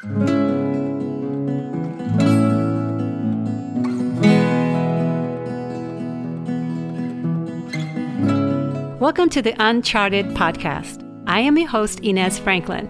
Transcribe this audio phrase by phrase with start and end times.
[0.00, 0.14] Welcome
[9.30, 11.04] to the Uncharted podcast.
[11.26, 12.88] I am your host, Inez Franklin.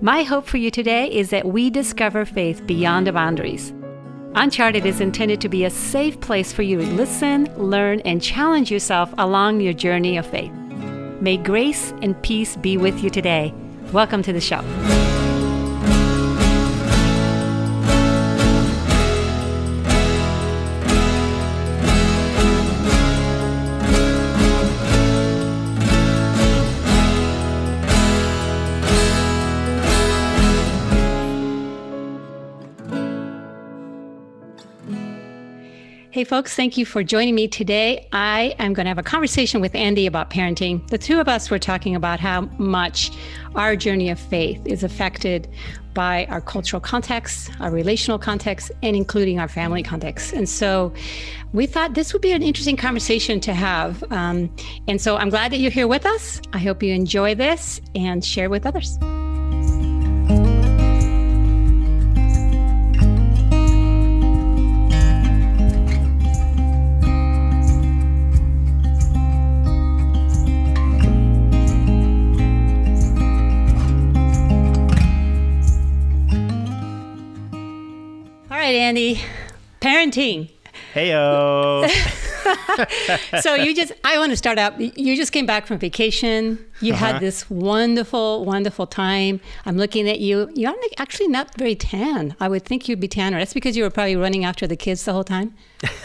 [0.00, 3.74] My hope for you today is that we discover faith beyond the boundaries.
[4.34, 8.70] Uncharted is intended to be a safe place for you to listen, learn, and challenge
[8.70, 10.52] yourself along your journey of faith.
[11.20, 13.52] May grace and peace be with you today.
[13.92, 14.64] Welcome to the show.
[36.16, 38.08] Hey, folks, thank you for joining me today.
[38.10, 40.88] I am going to have a conversation with Andy about parenting.
[40.88, 43.10] The two of us were talking about how much
[43.54, 45.46] our journey of faith is affected
[45.92, 50.32] by our cultural context, our relational context, and including our family context.
[50.32, 50.90] And so
[51.52, 54.02] we thought this would be an interesting conversation to have.
[54.10, 54.56] Um,
[54.88, 56.40] and so I'm glad that you're here with us.
[56.54, 58.98] I hope you enjoy this and share with others.
[78.66, 79.20] Right, Andy.
[79.80, 80.50] Parenting.
[80.92, 81.88] Heyo.
[83.40, 86.58] so you just I want to start out you just came back from vacation.
[86.80, 87.06] You uh-huh.
[87.06, 89.40] had this wonderful wonderful time.
[89.66, 90.50] I'm looking at you.
[90.54, 92.34] You're actually not very tan.
[92.40, 93.38] I would think you'd be tanner.
[93.38, 95.54] That's because you were probably running after the kids the whole time.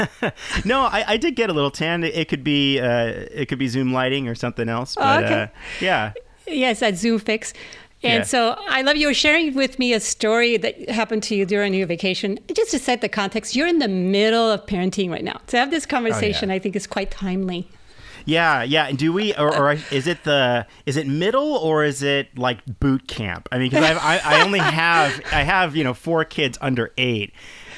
[0.65, 2.03] no, I, I, did get a little tan.
[2.03, 4.95] It, could be uh, it could be Zoom lighting or something else.
[4.97, 5.41] Oh, but, oh, okay.
[5.41, 5.47] Uh,
[5.79, 6.13] yeah.
[6.45, 7.53] Yes, that Zoom fix.
[8.03, 8.23] And yeah.
[8.23, 11.73] so I love you were sharing with me a story that happened to you during
[11.73, 12.39] your vacation.
[12.53, 15.39] Just to set the context, you're in the middle of parenting right now.
[15.47, 16.57] To have this conversation, oh, yeah.
[16.57, 17.67] I think is quite timely.
[18.25, 18.87] Yeah, yeah.
[18.87, 22.59] And do we, or, or, is it the, is it middle or is it like
[22.79, 23.47] boot camp?
[23.51, 27.33] I mean, because I, I only have, I have, you know, four kids under eight.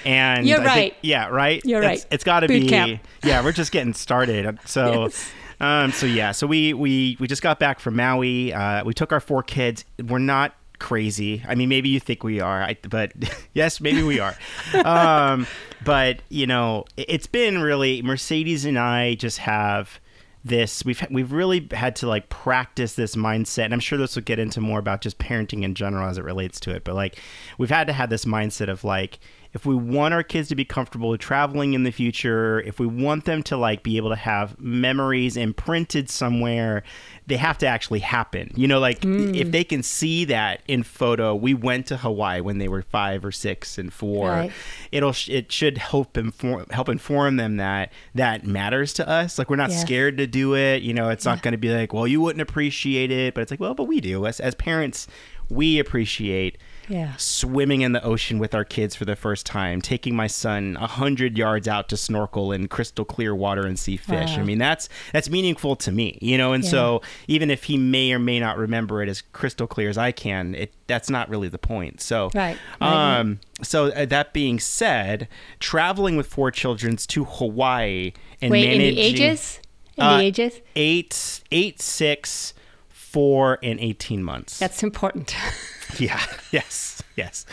[0.06, 0.74] And you're I right.
[0.76, 1.62] Think, yeah, right.
[1.64, 2.14] You're it's, right.
[2.14, 2.68] It's got to be.
[2.68, 3.02] Camp.
[3.24, 4.60] Yeah, we're just getting started.
[4.66, 5.32] So yes.
[5.64, 8.52] Um, so yeah, so we we we just got back from Maui.
[8.52, 9.86] Uh, we took our four kids.
[10.06, 11.42] We're not crazy.
[11.48, 13.14] I mean, maybe you think we are, I, but
[13.54, 14.36] yes, maybe we are.
[14.84, 15.48] um,
[15.86, 20.02] but you know, it's been really Mercedes and I just have
[20.46, 24.24] this we've we've really had to like practice this mindset and i'm sure this will
[24.24, 27.18] get into more about just parenting in general as it relates to it but like
[27.58, 29.20] we've had to have this mindset of like
[29.54, 33.26] if we want our kids to be comfortable traveling in the future, if we want
[33.26, 36.82] them to like be able to have memories imprinted somewhere,
[37.28, 38.52] they have to actually happen.
[38.56, 39.36] You know, like mm.
[39.36, 43.24] if they can see that in photo, we went to Hawaii when they were five
[43.24, 44.30] or six and four.
[44.30, 44.52] Right.
[44.92, 49.38] It'll it should help inform help inform them that that matters to us.
[49.38, 50.82] Like we're not scared to do it.
[50.82, 51.34] You know, it's yeah.
[51.34, 53.84] not going to be like, well, you wouldn't appreciate it, but it's like, well, but
[53.84, 55.08] we do as as parents.
[55.50, 56.58] We appreciate
[56.88, 57.16] yeah.
[57.18, 60.88] swimming in the ocean with our kids for the first time, taking my son a
[60.88, 64.32] hundred yards out to snorkel in crystal clear water and see fish.
[64.36, 64.42] Wow.
[64.42, 66.54] I mean, that's that's meaningful to me, you know.
[66.54, 66.70] And yeah.
[66.70, 70.12] so even if he may or may not remember it as crystal clear as I
[70.12, 72.02] can, it that's not really the point.
[72.02, 72.58] So, right.
[72.82, 73.20] right.
[73.20, 73.40] Um.
[73.62, 75.28] So uh, that being said,
[75.60, 79.60] traveling with four children to Hawaii and Wait, managing in the ages,
[79.98, 82.54] in uh, the ages, eight, eight, six,
[82.90, 84.60] four, and eighteen months.
[84.60, 85.36] That's important.
[86.00, 86.22] Yeah.
[86.52, 87.02] Yes.
[87.16, 87.48] Yes.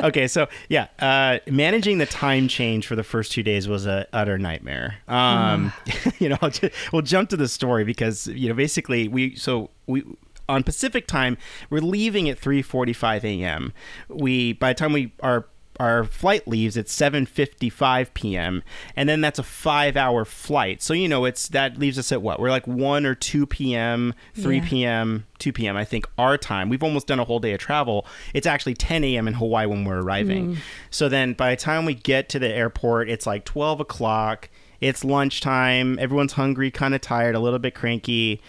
[0.00, 0.28] Okay.
[0.28, 4.36] So yeah, uh, managing the time change for the first two days was a utter
[4.36, 4.96] nightmare.
[5.08, 6.20] Um, mm.
[6.20, 10.04] you know, just, we'll jump to the story because you know basically we so we
[10.50, 11.38] on Pacific time
[11.70, 13.72] we're leaving at 3:45 a.m.
[14.08, 15.46] We by the time we are
[15.80, 18.62] our flight leaves at 7:55 p.m.
[18.94, 20.82] and then that's a 5-hour flight.
[20.82, 22.40] So you know it's that leaves us at what?
[22.40, 24.68] We're like 1 or 2 p.m., 3 yeah.
[24.68, 25.76] p.m., 2 p.m.
[25.76, 26.68] I think our time.
[26.68, 28.06] We've almost done a whole day of travel.
[28.34, 29.26] It's actually 10 a.m.
[29.26, 30.54] in Hawaii when we're arriving.
[30.54, 30.58] Mm.
[30.90, 34.48] So then by the time we get to the airport, it's like 12 o'clock.
[34.80, 35.98] It's lunchtime.
[35.98, 38.42] Everyone's hungry, kind of tired, a little bit cranky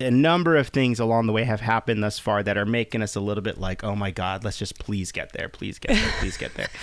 [0.00, 3.16] a number of things along the way have happened thus far that are making us
[3.16, 6.12] a little bit like, oh my God, let's just please get there, please get there,
[6.18, 6.68] please get there.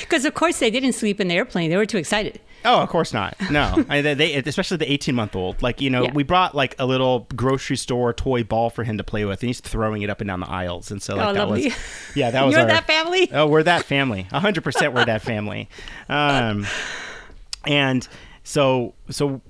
[0.00, 2.40] Because of course they didn't sleep in the airplane; they were too excited.
[2.64, 3.36] Oh, of course not.
[3.50, 5.62] No, I, they, especially the 18 month old.
[5.62, 6.12] Like you know, yeah.
[6.12, 9.48] we brought like a little grocery store toy ball for him to play with, and
[9.48, 10.90] he's throwing it up and down the aisles.
[10.90, 11.64] And so like oh, that lovely.
[11.66, 11.74] was,
[12.16, 12.52] yeah, that was.
[12.52, 13.30] You're our, that family.
[13.32, 14.26] Oh, we're that family.
[14.30, 15.68] 100 percent, we're that family.
[16.08, 16.66] Um,
[17.64, 18.06] and
[18.42, 19.40] so so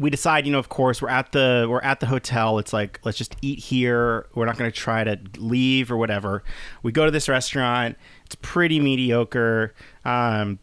[0.00, 2.58] we decide, you know, of course, we're at the we're at the hotel.
[2.58, 4.26] It's like let's just eat here.
[4.34, 6.42] We're not going to try to leave or whatever.
[6.82, 7.98] We go to this restaurant.
[8.24, 9.74] It's pretty mediocre.
[10.06, 10.58] Um,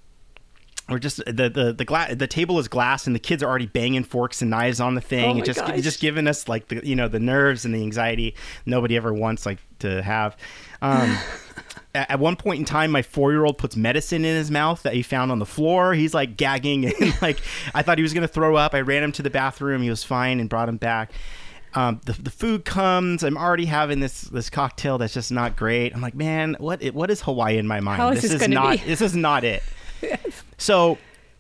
[0.90, 3.68] we're just the the the gla- the table is glass and the kids are already
[3.68, 5.38] banging forks and knives on the thing.
[5.38, 5.82] Oh it just gosh.
[5.82, 8.34] just giving us like the you know the nerves and the anxiety
[8.66, 10.36] nobody ever wants like to have.
[10.82, 11.16] Um,
[12.10, 14.94] at one point in time, my four year old puts medicine in his mouth that
[14.94, 15.94] he found on the floor.
[15.94, 17.40] He's like gagging and like
[17.74, 18.74] I thought he was gonna throw up.
[18.74, 19.82] I ran him to the bathroom.
[19.82, 21.12] He was fine and brought him back.
[21.74, 23.24] Um, the, the food comes.
[23.24, 25.94] I'm already having this this cocktail that's just not great.
[25.94, 28.02] I'm like, man, what what is Hawaii in my mind?
[28.02, 28.78] How is this gonna not be?
[28.86, 29.64] this is not it.
[30.60, 30.98] So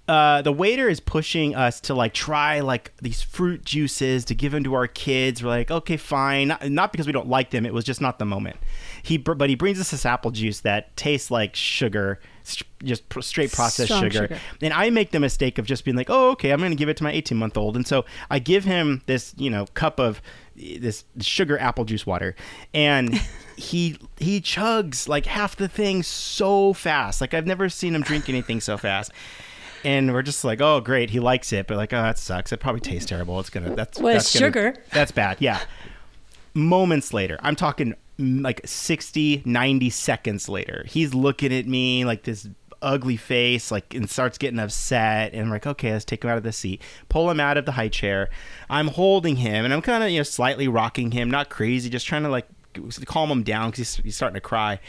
[0.07, 4.54] uh, the waiter is pushing us to like try like these fruit juices to give
[4.54, 5.44] them to our kids.
[5.44, 6.48] We're like, okay, fine.
[6.48, 7.65] Not, not because we don't like them.
[7.65, 8.56] It was just not the moment.
[9.04, 12.21] He br- but he brings us this apple juice that tastes like sugar,
[12.81, 14.09] just pr- straight processed sugar.
[14.12, 14.39] sugar.
[14.62, 16.88] And I make the mistake of just being like, oh, okay, I'm going to give
[16.88, 17.75] it to my 18 month old.
[17.75, 20.21] And so I give him this, you know, cup of
[20.57, 22.33] eh, this sugar apple juice water.
[22.74, 23.13] And
[23.57, 27.19] he he chugs like half the thing so fast.
[27.19, 29.12] Like I've never seen him drink anything so fast.
[29.83, 32.51] And we're just like, oh, great, he likes it, but like, oh, that sucks.
[32.51, 33.39] It probably tastes terrible.
[33.39, 34.75] It's gonna that's Well, that's it's gonna- sugar.
[34.91, 35.38] That's bad.
[35.39, 35.59] Yeah.
[36.53, 42.24] Moments later, I'm talking mm, like 60, 90 seconds later, he's looking at me like
[42.24, 42.47] this
[42.81, 45.33] ugly face, like, and starts getting upset.
[45.33, 47.65] And I'm like, okay, let's take him out of the seat, pull him out of
[47.65, 48.30] the high chair.
[48.69, 52.07] I'm holding him, and I'm kind of, you know, slightly rocking him, not crazy, just
[52.07, 52.47] trying to like
[53.06, 54.80] calm him down because he's, he's starting to cry.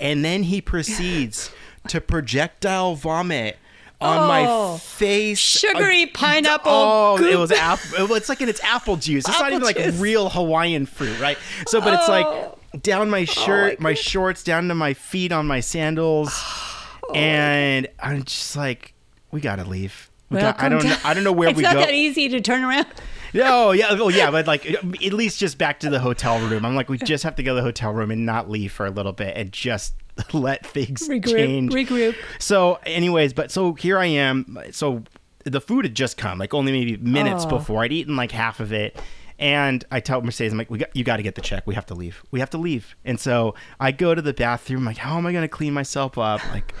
[0.00, 1.50] And then he proceeds
[1.88, 3.58] to projectile vomit
[4.00, 4.72] on Oh.
[4.72, 5.38] my face.
[5.38, 8.12] Sugary pineapple Oh, it was apple.
[8.14, 9.24] It's like in it's apple juice.
[9.26, 9.98] It's not Apple even like juice.
[9.98, 11.36] real Hawaiian fruit, right?
[11.66, 12.12] So, but it's Oh.
[12.72, 14.06] like down my oh shirt, my, goodness.
[14.06, 16.30] shorts, down to my feet on my sandals,
[17.08, 18.94] Oh, and I'm just like,
[19.32, 20.08] we gotta leave.
[20.30, 20.84] We got, I don't.
[20.84, 21.70] Know, I don't know where it's we go.
[21.70, 22.86] It's not that easy to turn around.
[23.34, 26.64] No, yeah, oh yeah, oh, but like at least just back to the hotel room.
[26.64, 28.86] I'm like, we just have to go to the hotel room and not leave for
[28.86, 29.94] a little bit and just
[30.32, 31.72] let things Regroup, change.
[31.72, 32.14] regroup.
[32.38, 34.58] So, anyways, but so here I am.
[34.72, 35.02] So
[35.44, 37.48] the food had just come, like only maybe minutes Oh.
[37.50, 37.82] before.
[37.82, 38.98] I'd eaten like half of it.
[39.38, 41.66] And I tell Mercedes, I'm like, we got, you got to get the check.
[41.66, 42.22] We have to leave.
[42.30, 42.94] We have to leave.
[43.06, 44.84] And so I go to the bathroom.
[44.84, 46.42] like, how am I going to clean myself up?
[46.52, 46.74] Like,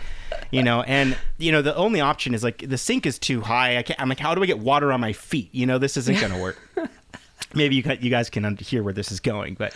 [0.50, 3.78] you know, and you know, the only option is like the sink is too high.
[3.78, 5.48] I can't, I'm like, how do I get water on my feet?
[5.52, 6.58] You know, this isn't going to work.
[7.54, 9.72] Maybe you, you guys can hear where this is going, but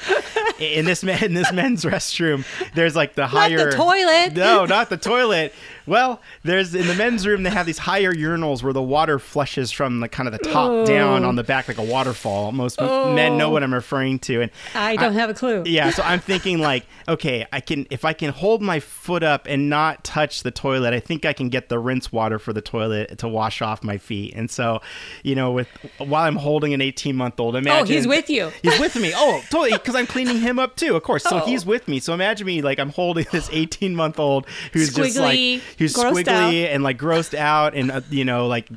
[0.59, 4.35] in this in this men's restroom, there's like the Not higher the toilet.
[4.35, 5.55] no, not the toilet.
[5.87, 9.71] Well, there's in the men's room they have these higher urinals where the water flushes
[9.71, 10.87] from the kind of the top Oh.
[10.87, 12.53] down on the back like a waterfall.
[12.53, 13.65] Most m men know what oh.
[13.67, 15.63] I'm referring to, and I don't have a clue.
[15.67, 19.47] yeah, so I'm thinking like, okay, I can if I can hold my foot up
[19.49, 22.63] and not touch the toilet, I think I can get the rinse water for the
[22.63, 24.35] toilet to wash off my feet.
[24.35, 24.81] And so,
[25.23, 28.51] you know, with while I'm holding an 18 month old, imagine Oh, he's with you.
[28.63, 29.13] He's with me.
[29.15, 31.25] Oh, totally, because I'm cleaning him up too, of course.
[31.25, 31.47] So Oh.
[31.47, 32.01] he's with me.
[32.01, 36.25] So imagine me like I'm holding this 18 month old who's just like Who's grossed
[36.25, 36.71] squiggly out.
[36.73, 38.69] and like grossed out and uh, you know like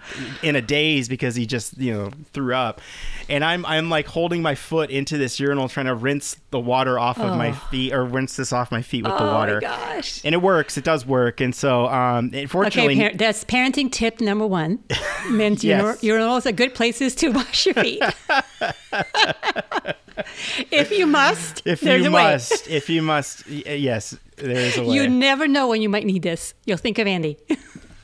[0.43, 2.81] in a daze because he just you know threw up,
[3.29, 6.97] and I'm I'm like holding my foot into this urinal trying to rinse the water
[6.97, 7.67] off of my Oh.
[7.71, 9.55] feet or rinse this off my feet with the Oh water.
[9.55, 10.21] my gosh.
[10.25, 10.77] And it works.
[10.77, 11.41] It does work.
[11.41, 14.79] And so, um, Okay, unfortunately, par- that's parenting tip number one.
[15.29, 16.01] Men's Yes.
[16.01, 18.01] urinal- urinals are good places to wash your feet.
[20.71, 22.31] if you must, if there's you a way.
[22.33, 24.95] must, if you must, yes, there is a way.
[24.95, 26.53] You never know when you might need this.
[26.65, 27.37] You'll think of Andy.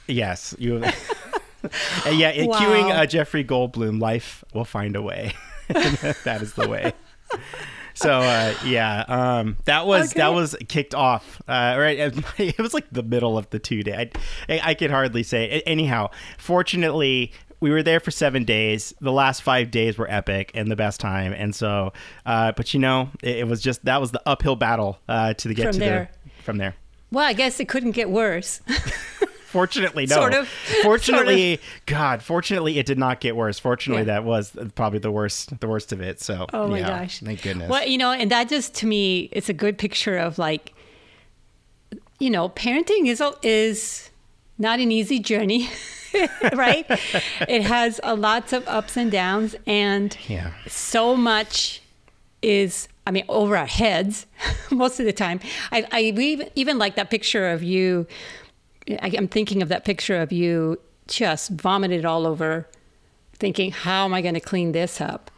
[0.06, 0.84] Yes, you.
[0.84, 0.92] Uh,
[2.12, 2.60] yeah, Wow.
[2.60, 5.34] cueing uh, Jeffrey Goldblum, life will find a way.
[5.70, 6.92] that is the way.
[7.96, 11.42] So uh, yeah, um, that was that was kicked off.
[11.48, 11.98] Uh, right,
[12.38, 14.12] it was like the middle of the two day.
[14.50, 15.46] I, I could hardly say.
[15.46, 15.64] It.
[15.66, 17.32] Anyhow, fortunately,
[17.64, 18.94] we were there for seven days.
[19.00, 21.32] The last five days were epic and the best time.
[21.32, 21.94] And so,
[22.26, 25.48] uh, but you know, it, it was just that was the uphill battle uh, to
[25.48, 26.12] the get From to there.
[26.26, 26.76] the from there.
[27.12, 28.60] Well, I guess it couldn't get worse.
[29.48, 30.16] Fortunately, no.
[30.16, 30.48] Sort of.
[30.82, 32.22] Fortunately, God.
[32.24, 33.60] Fortunately, it did not get worse.
[33.60, 34.16] Fortunately, Yeah.
[34.16, 36.20] that was probably the worst, the worst of it.
[36.20, 37.20] So, Oh my yeah, gosh.
[37.20, 37.70] thank goodness.
[37.70, 40.74] Well, you know, and that just to me, it's a good picture of like,
[42.20, 44.10] you know, parenting is is
[44.58, 45.70] not an easy journey,
[46.54, 46.86] right?
[47.48, 50.52] it has a lots of ups and downs, and Yeah.
[50.68, 51.82] so much
[52.42, 52.88] is.
[53.06, 54.26] I mean, over our heads
[54.72, 55.42] most of the time.
[55.74, 58.08] I, I even, even like that picture of you.
[59.02, 62.68] I, I'm thinking of that picture of you just vomited all over,
[63.34, 65.32] thinking, "How am I going to clean this up?"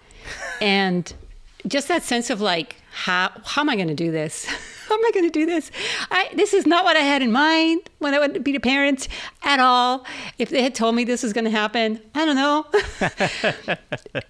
[0.61, 1.11] and
[1.67, 4.45] just that sense of like, how how am I going to do this?
[4.95, 5.71] how am I going to do this?
[6.09, 9.09] I, this is not what I had in mind when I would be a parent
[9.43, 10.05] at all.
[10.37, 13.75] If they had told me this was going to happen, I don't know.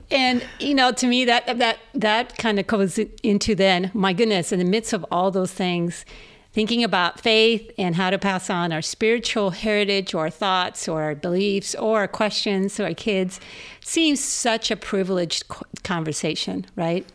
[0.11, 4.51] and you know, to me, that that that kind of goes into then, my goodness,
[4.51, 6.03] in the midst of all those things,
[6.51, 11.13] thinking about faith and how to pass on our spiritual heritage or thoughts or our
[11.13, 13.39] beliefs or our questions to our kids
[13.81, 15.43] seems such a privileged
[15.83, 17.05] conversation, right?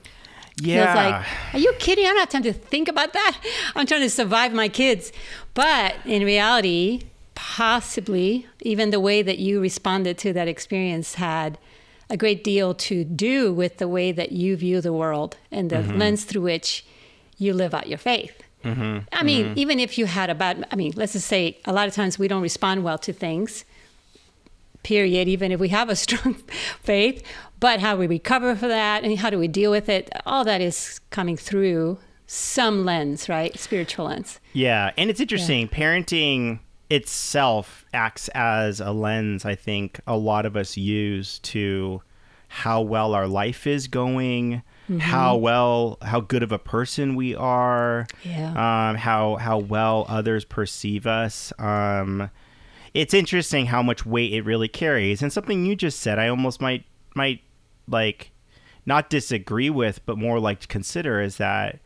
[0.56, 0.94] Yeah.
[0.94, 2.04] like, are you kidding?
[2.04, 3.38] I don't have time to think about that.
[3.74, 5.12] I'm trying to survive my kids.
[5.54, 7.04] But in reality,
[7.34, 11.58] possibly even the way that you responded to that experience had
[12.10, 15.76] a great deal to do with the way that you view the world and the
[15.76, 15.98] mm-hmm.
[15.98, 16.84] lens through which
[17.38, 18.42] you live out your faith.
[18.64, 18.98] Mm-hmm.
[19.12, 19.58] I mean, mm-hmm.
[19.58, 22.18] even if you had a bad, I mean, let's just say a lot of times
[22.18, 23.64] we don't respond well to things,
[24.82, 26.34] period, even if we have a strong
[26.82, 27.22] faith.
[27.60, 30.60] But how we recover for that and how do we deal with it, all that
[30.60, 33.58] is coming through some lens, right?
[33.58, 34.40] Spiritual lens.
[34.52, 34.92] Yeah.
[34.96, 35.68] And it's interesting.
[35.70, 35.78] Yeah.
[35.78, 42.02] Parenting itself acts as a lens, I think a lot of us use to
[42.48, 44.62] how well our life is going.
[44.88, 44.98] Mm-hmm.
[44.98, 48.88] How well, how good of a person we are, yeah.
[48.88, 51.52] um, how how well others perceive us.
[51.60, 52.28] Um,
[52.92, 55.22] it's interesting how much weight it really carries.
[55.22, 57.40] And something you just said, I almost might might
[57.90, 58.30] like
[58.86, 61.80] not disagree with, but more like consider is that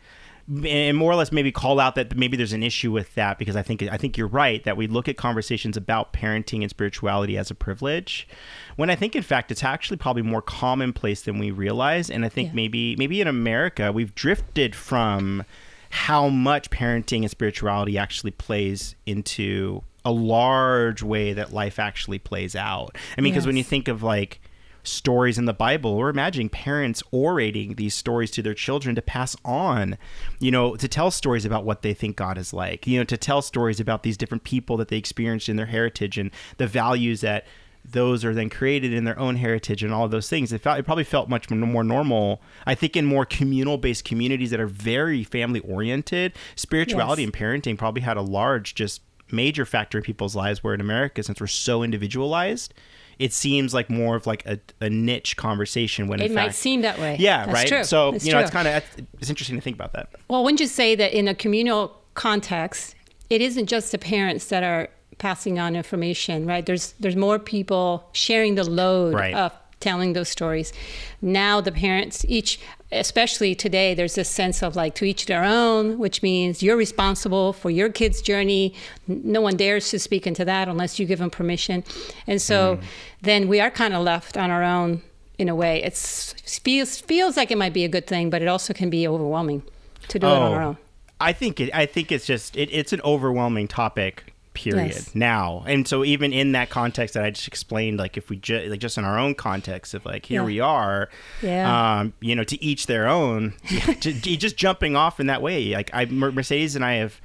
[0.46, 3.56] and more or less maybe call out that maybe there's an issue with that because
[3.56, 7.38] I think I think you're right that we look at conversations about parenting and spirituality
[7.38, 8.28] as a privilege
[8.76, 12.28] when I think in fact it's actually probably more commonplace than we realize and I
[12.28, 12.56] think yeah.
[12.56, 15.44] maybe maybe in America we've drifted from
[15.88, 22.54] how much parenting and spirituality actually plays into a large way that life actually plays
[22.54, 22.96] out.
[23.16, 23.46] I mean, because yes.
[23.46, 24.40] when you think of like
[24.84, 29.36] stories in the Bible, we're imagining parents orating these stories to their children to pass
[29.44, 29.96] on,
[30.38, 33.16] you know, to tell stories about what they think God is like, you know, to
[33.16, 37.22] tell stories about these different people that they experienced in their heritage and the values
[37.22, 37.46] that
[37.86, 40.52] those are then created in their own heritage and all of those things.
[40.52, 42.40] It, felt, it probably felt much more normal.
[42.66, 47.26] I think in more communal based communities that are very family oriented, spirituality yes.
[47.26, 51.22] and parenting probably had a large just major factor in people's lives where in america
[51.22, 52.74] since we're so individualized
[53.18, 56.82] it seems like more of like a, a niche conversation when it might fact, seem
[56.82, 57.84] that way yeah That's right true.
[57.84, 58.44] so That's you know true.
[58.44, 58.84] it's kind of
[59.20, 62.94] it's interesting to think about that well wouldn't you say that in a communal context
[63.30, 68.08] it isn't just the parents that are passing on information right there's there's more people
[68.12, 69.34] sharing the load right.
[69.34, 69.52] of
[69.84, 70.72] telling those stories.
[71.20, 72.58] Now the parents each
[72.94, 77.52] especially today there's this sense of like to each their own, which means you're responsible
[77.52, 78.74] for your kid's journey.
[79.06, 81.84] No one dares to speak into that unless you give them permission.
[82.26, 82.84] And so mm.
[83.22, 85.02] then we are kind of left on our own
[85.38, 85.82] in a way.
[85.82, 89.06] It feels feels like it might be a good thing, but it also can be
[89.06, 89.62] overwhelming
[90.08, 90.76] to do oh, it on our oh, own.
[91.20, 95.14] I think it, I think it's just it, it's an overwhelming topic period yes.
[95.14, 98.68] now and so even in that context that i just explained like if we just
[98.68, 100.46] like just in our own context of like here yeah.
[100.46, 101.08] we are
[101.42, 103.52] yeah um you know to each their own
[104.00, 107.20] just jumping off in that way like i mercedes and i have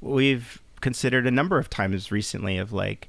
[0.00, 3.08] we've considered a number of times recently of like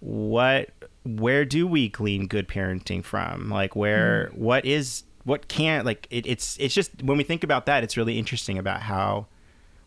[0.00, 0.70] what
[1.04, 4.38] where do we glean good parenting from like where mm.
[4.38, 7.96] what is what can't like it, it's it's just when we think about that it's
[7.96, 9.26] really interesting about how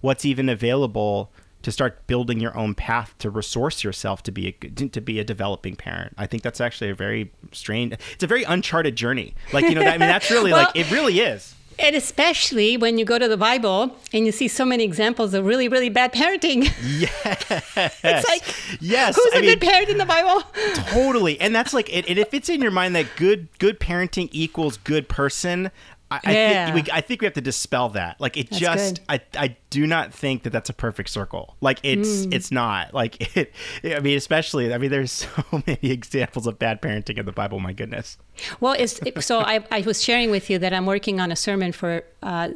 [0.02, 1.32] what's even available
[1.62, 5.24] to start building your own path to resource yourself to be a to be a
[5.24, 6.14] developing parent.
[6.18, 7.94] I think that's actually a very strange.
[8.14, 9.36] It's a very uncharted journey.
[9.54, 11.56] Like you know, that, I mean, that's really well, like it really is.
[11.80, 15.46] And especially when you go to the Bible and you see so many examples of
[15.46, 16.72] really, really bad parenting.
[16.84, 17.46] Yes.
[18.04, 19.16] it's like, yes.
[19.16, 20.44] Who's I a mean, good parent in the Bible?
[20.92, 21.40] totally.
[21.42, 25.10] And that's like, and if it's in your mind that good, good parenting equals good
[25.10, 25.72] person,
[26.12, 26.66] I, yeah.
[26.68, 28.20] I think we I think we have to dispel that.
[28.20, 29.06] Like it that's just good.
[29.08, 31.56] I I do not think that that's a perfect circle.
[31.62, 32.34] Like it's mm.
[32.34, 32.94] it's not.
[32.94, 33.54] Like it
[33.84, 37.60] I mean especially I mean there's so many examples of bad parenting in the Bible,
[37.60, 38.18] my goodness.
[38.60, 41.72] Well, it's so I I was sharing with you that I'm working on a sermon
[41.72, 42.50] for uh,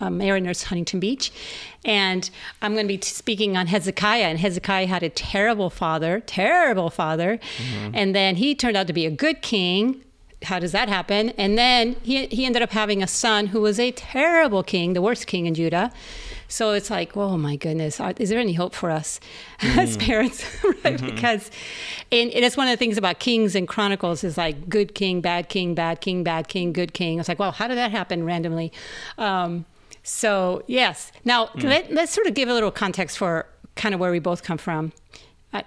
[0.00, 1.32] um, Mariners Huntington Beach.
[1.84, 2.28] And
[2.62, 4.24] I'm going to be speaking on Hezekiah.
[4.24, 7.38] And Hezekiah had a terrible father, terrible father.
[7.58, 7.90] Mm-hmm.
[7.94, 10.03] And then he turned out to be a good king
[10.44, 11.30] how does that happen?
[11.30, 15.02] And then he, he ended up having a son who was a terrible king, the
[15.02, 15.92] worst king in Judah.
[16.48, 19.18] So it's like, oh my goodness, is there any hope for us
[19.60, 19.76] mm.
[19.82, 20.44] as parents?
[20.64, 20.98] right?
[20.98, 21.06] Mm-hmm.
[21.06, 21.50] Because,
[22.12, 25.48] and it's one of the things about Kings and Chronicles is like good king, bad
[25.48, 27.18] king, bad king, bad king, good king.
[27.18, 28.72] It's like, well, how did that happen randomly?
[29.18, 29.64] Um,
[30.02, 31.10] so yes.
[31.24, 31.64] Now mm.
[31.64, 34.58] let, let's sort of give a little context for kind of where we both come
[34.58, 34.92] from.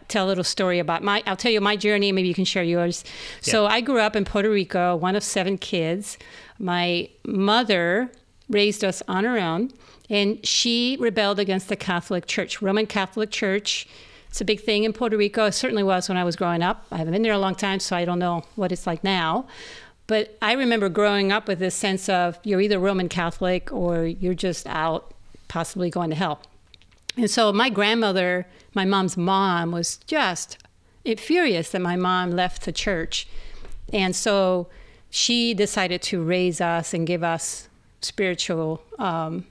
[0.07, 1.23] Tell a little story about my.
[1.25, 2.11] I'll tell you my journey.
[2.11, 3.03] Maybe you can share yours.
[3.43, 3.51] Yeah.
[3.51, 6.17] So I grew up in Puerto Rico, one of seven kids.
[6.59, 8.11] My mother
[8.49, 9.71] raised us on her own,
[10.09, 13.87] and she rebelled against the Catholic Church, Roman Catholic Church.
[14.29, 15.45] It's a big thing in Puerto Rico.
[15.45, 16.85] It certainly was when I was growing up.
[16.91, 19.47] I haven't been there a long time, so I don't know what it's like now.
[20.07, 24.33] But I remember growing up with this sense of you're either Roman Catholic or you're
[24.33, 25.13] just out,
[25.49, 26.41] possibly going to hell.
[27.17, 30.57] And so my grandmother, my mom's mom, was just
[31.19, 33.27] furious that my mom left the church.
[33.93, 34.67] And so
[35.09, 37.69] she decided to raise us and give us
[38.01, 39.45] spiritual um,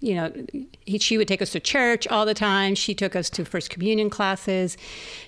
[0.00, 0.32] you know,
[0.86, 2.74] he, she would take us to church all the time.
[2.74, 4.78] She took us to first communion classes.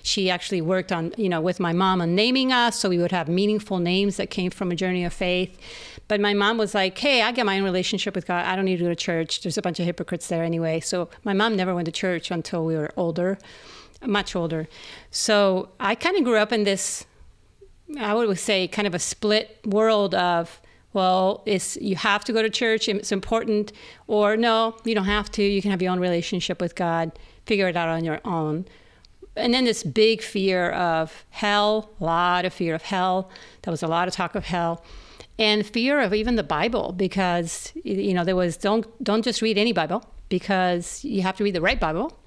[0.01, 3.11] She actually worked on, you know, with my mom on naming us, so we would
[3.11, 5.59] have meaningful names that came from a journey of faith.
[6.07, 8.45] But my mom was like, "Hey, I get my own relationship with God.
[8.45, 9.41] I don't need to go to church.
[9.41, 12.65] There's a bunch of hypocrites there anyway." So my mom never went to church until
[12.65, 13.37] we were older,
[14.03, 14.67] much older.
[15.11, 17.05] So I kind of grew up in this,
[17.99, 20.59] I would say, kind of a split world of
[20.93, 23.73] well, it's you have to go to church, it's important,
[24.07, 25.43] or no, you don't have to.
[25.43, 27.11] You can have your own relationship with God,
[27.45, 28.65] figure it out on your own.
[29.35, 33.31] And then this big fear of hell, a lot of fear of hell.
[33.63, 34.83] There was a lot of talk of hell,
[35.39, 39.57] and fear of even the Bible because you know there was don't don't just read
[39.57, 42.19] any Bible because you have to read the right Bible,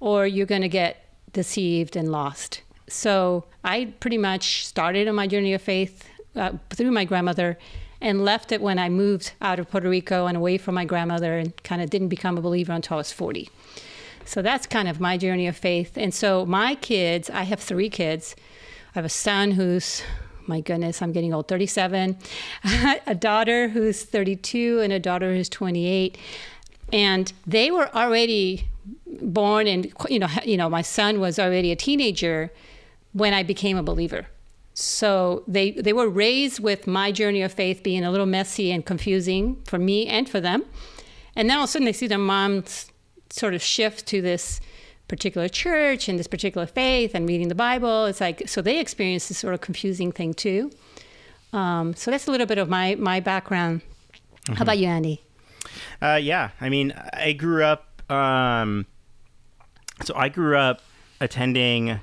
[0.00, 2.60] or you're going to get deceived and lost.
[2.88, 7.58] So I pretty much started on my journey of faith uh, through my grandmother
[8.02, 11.38] and left it when I moved out of Puerto Rico and away from my grandmother
[11.38, 13.48] and kind of didn't become a believer until I was 40.
[14.24, 15.96] So that's kind of my journey of faith.
[15.96, 18.34] And so my kids, I have three kids.
[18.94, 20.02] I have a son who's,
[20.46, 22.18] my goodness, I'm getting old, 37,
[23.06, 26.18] a daughter who's 32, and a daughter who's 28.
[26.92, 28.68] And they were already
[29.20, 32.50] born and you know you know my son was already a teenager
[33.12, 34.26] when I became a believer.
[34.74, 38.84] So they they were raised with my journey of faith being a little messy and
[38.84, 40.64] confusing for me and for them.
[41.36, 42.64] And then all of a sudden they see their mom
[43.30, 44.60] sort of shift to this
[45.08, 48.06] particular church and this particular faith and reading the Bible.
[48.06, 50.70] It's like so they experience this sort of confusing thing too.
[51.52, 53.82] Um, so that's a little bit of my my background.
[53.82, 54.54] Mm-hmm.
[54.54, 55.22] How about you, Andy?
[56.00, 58.10] Uh, yeah, I mean, I grew up.
[58.10, 58.86] Um,
[60.02, 60.82] so I grew up
[61.20, 62.00] attending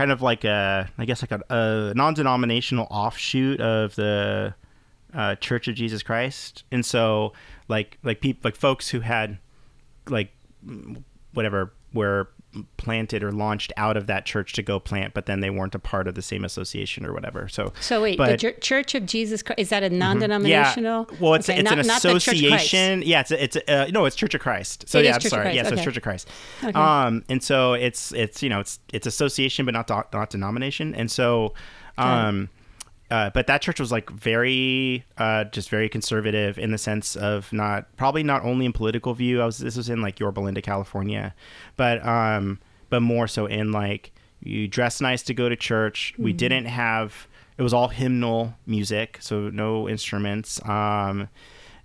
[0.00, 4.54] kind of like a, I guess like a, a non-denominational offshoot of the
[5.12, 7.34] uh, Church of Jesus Christ, and so
[7.68, 9.36] like like people like folks who had
[10.08, 10.32] like
[11.34, 12.30] whatever were
[12.76, 15.78] planted or launched out of that church to go plant, but then they weren't a
[15.78, 17.48] part of the same association or whatever.
[17.48, 19.98] So, so wait, but, the Church of Jesus Christ is that a mm-hmm.
[19.98, 21.06] non-denominational?
[21.10, 21.18] Yeah.
[21.20, 23.02] Well, it's okay, it's not, an association.
[23.02, 24.88] Yeah, it's a, it's a, uh, no, it's Church of Christ.
[24.88, 25.54] So it yeah, I'm Church sorry.
[25.54, 25.76] Yeah, so okay.
[25.76, 26.28] it's Church of Christ.
[26.62, 26.72] Okay.
[26.72, 30.94] Um, and so it's it's you know it's it's association, but not not denomination.
[30.94, 31.54] And so,
[31.98, 32.48] um.
[33.10, 37.52] Uh, but that church was like very, uh, just very conservative in the sense of
[37.52, 39.42] not probably not only in political view.
[39.42, 41.34] I was this was in like Yorba Linda, California,
[41.76, 46.12] but um, but more so in like you dress nice to go to church.
[46.14, 46.22] Mm-hmm.
[46.22, 47.26] We didn't have
[47.58, 50.64] it was all hymnal music, so no instruments.
[50.66, 51.28] Um,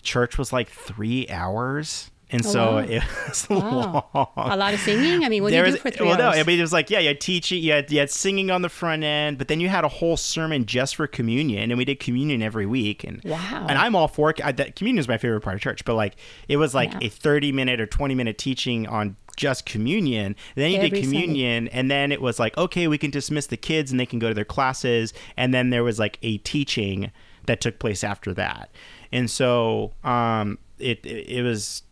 [0.04, 2.12] church was like three hours.
[2.32, 2.78] And oh, so wow.
[2.80, 4.06] it was wow.
[4.14, 4.28] long.
[4.36, 5.24] A lot of singing.
[5.24, 6.36] I mean, what there do you was, do for three well, hours?
[6.36, 8.50] no, I mean, it was like yeah, you had teaching, you had, you had singing
[8.50, 11.78] on the front end, but then you had a whole sermon just for communion, and
[11.78, 13.04] we did communion every week.
[13.04, 14.76] And wow, and I'm all for I, that.
[14.76, 16.16] Communion is my favorite part of church, but like
[16.48, 17.00] it was like yeah.
[17.04, 20.28] a 30 minute or 20 minute teaching on just communion.
[20.28, 21.80] And then you Every did communion, Sunday.
[21.80, 24.30] and then it was like, okay, we can dismiss the kids and they can go
[24.30, 25.14] to their classes.
[25.38, 27.12] And then there was like a teaching
[27.46, 28.72] that took place after that.
[29.12, 31.84] And so um, it, it, it was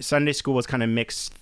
[0.00, 1.34] Sunday school was kind of mixed.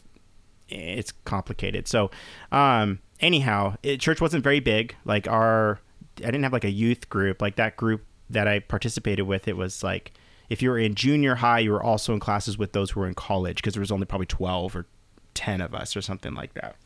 [0.68, 1.86] It's complicated.
[1.86, 2.10] So,
[2.50, 4.96] um, anyhow, it, church wasn't very big.
[5.04, 5.80] Like our,
[6.18, 7.40] I didn't have like a youth group.
[7.40, 10.12] Like that group that I participated with, it was like
[10.48, 13.06] if you were in junior high, you were also in classes with those who were
[13.06, 14.86] in college because there was only probably twelve or
[15.34, 16.76] ten of us or something like that.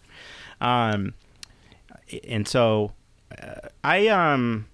[0.61, 1.15] Um,
[2.27, 2.93] and so
[3.41, 4.67] uh, I um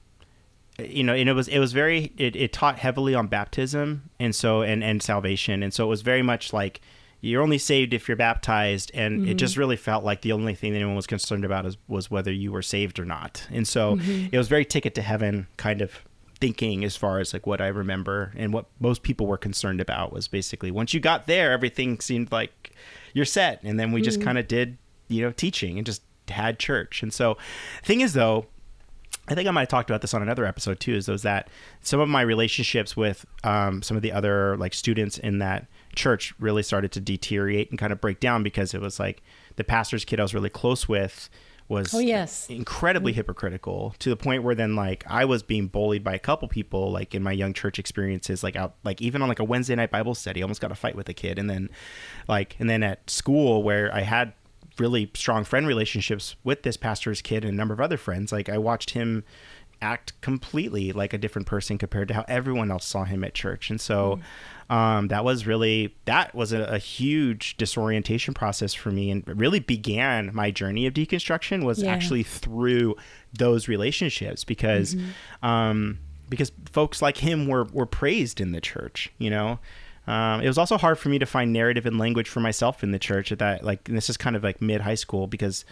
[0.79, 4.35] you know, and it was it was very it, it taught heavily on baptism and
[4.35, 6.81] so and and salvation, and so it was very much like
[7.23, 9.31] you're only saved if you're baptized, and mm-hmm.
[9.31, 12.11] it just really felt like the only thing that anyone was concerned about is, was
[12.11, 14.27] whether you were saved or not, and so mm-hmm.
[14.31, 15.93] it was very ticket to heaven kind of
[16.39, 20.13] thinking as far as like what I remember and what most people were concerned about
[20.13, 22.73] was basically once you got there, everything seemed like
[23.15, 24.05] you're set, and then we mm-hmm.
[24.05, 24.77] just kind of did
[25.09, 27.39] you know teaching and just had church, and so
[27.83, 28.47] thing is though
[29.29, 30.95] I think I might have talked about this on another episode too.
[30.95, 31.49] Is those that
[31.83, 36.35] some of my relationships with um, some of the other like students in that church
[36.39, 39.23] really started to deteriorate and kind of break down because it was like
[39.57, 41.29] the pastor's kid I was really close with
[41.69, 42.49] was oh, yes.
[42.49, 43.17] incredibly mm-hmm.
[43.17, 46.93] hypocritical to the point where then like I was being bullied by a couple people
[46.93, 49.91] like in my young church experiences like out like even on like a Wednesday night
[49.91, 51.69] Bible study I almost got a fight with a kid and then
[52.29, 54.33] like and then at school where I had
[54.79, 58.49] really strong friend relationships with this pastor's kid and a number of other friends like
[58.49, 59.25] I watched him
[59.83, 63.71] act completely like a different person compared to how everyone else saw him at church
[63.71, 64.23] and so mm
[64.69, 69.61] um, that was really that was a, a, huge disorientation process for me and really
[69.61, 71.93] began my journey of deconstruction was yeah.
[71.93, 72.97] actually through
[73.33, 75.47] those relationships because mm-hmm.
[75.47, 79.61] um, because folks like him were were praised in the church you know
[80.07, 82.93] um, it was also hard for me to find narrative and language for myself in
[82.93, 85.65] the church at that like this is kind of like mid high school because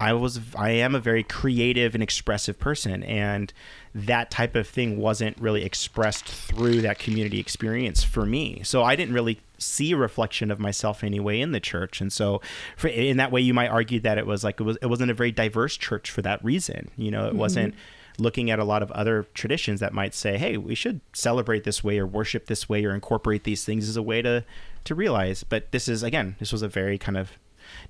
[0.00, 3.52] I was I am a very creative and expressive person and
[3.94, 8.60] that type of thing wasn't really expressed through that community experience for me.
[8.64, 12.00] So I didn't really see a reflection of myself anyway in the church.
[12.00, 12.40] And so
[12.76, 15.10] for, in that way you might argue that it was like it was it wasn't
[15.10, 16.90] a very diverse church for that reason.
[16.96, 17.38] You know, it mm-hmm.
[17.38, 17.74] wasn't
[18.18, 21.82] looking at a lot of other traditions that might say, "Hey, we should celebrate this
[21.82, 24.44] way or worship this way or incorporate these things as a way to
[24.84, 27.32] to realize." But this is again, this was a very kind of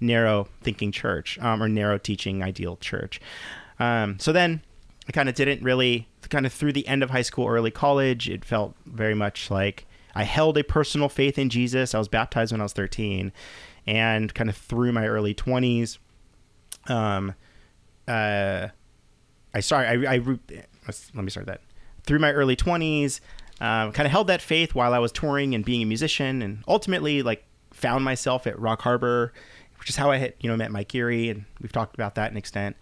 [0.01, 3.21] narrow thinking church um, or narrow teaching ideal church.
[3.79, 4.63] Um, so then
[5.09, 8.29] I kind of didn't really kind of through the end of high school, early college.
[8.29, 11.95] It felt very much like I held a personal faith in Jesus.
[11.95, 13.33] I was baptized when I was 13,
[13.87, 15.99] and kind of through my early 20s,
[16.87, 17.35] um,
[18.07, 18.69] uh,
[19.55, 21.61] I sorry, I, I let me start that.
[22.03, 23.21] Through my early 20s,
[23.61, 26.63] um, kind of held that faith while I was touring and being a musician, and
[26.69, 29.33] ultimately like found myself at Rock Harbor
[29.85, 32.31] which is how I had, you know, met Mike Geary, and we've talked about that
[32.31, 32.75] in extent.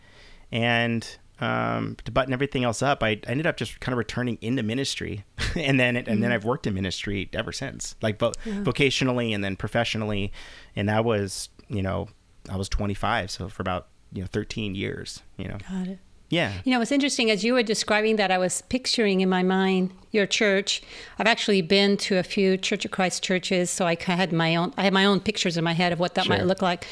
[0.53, 1.05] And
[1.41, 4.63] um, to button everything else up, I, I ended up just kind of returning into
[4.63, 5.25] ministry,
[5.57, 6.21] and then it, and mm-hmm.
[6.21, 8.53] then I've worked in ministry ever since, like both yeah.
[8.63, 10.31] vocationally and then professionally,
[10.77, 12.07] and that was, you know,
[12.49, 15.59] I was 25, so for about you know 13 years, you know.
[15.69, 15.99] Got it.
[16.33, 16.55] Yeah.
[16.65, 19.91] You know, it's interesting as you were describing that, I was picturing in my mind
[20.13, 20.83] your church.
[21.19, 24.73] I've actually been to a few Church of Christ churches, so I had my own.
[24.79, 26.35] I had my own pictures in my head of what that sure.
[26.35, 26.87] might look like.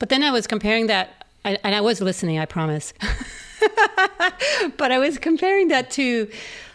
[0.00, 2.40] But then I was comparing that, and I was listening.
[2.40, 2.92] I promise.
[4.76, 6.28] but I was comparing that to,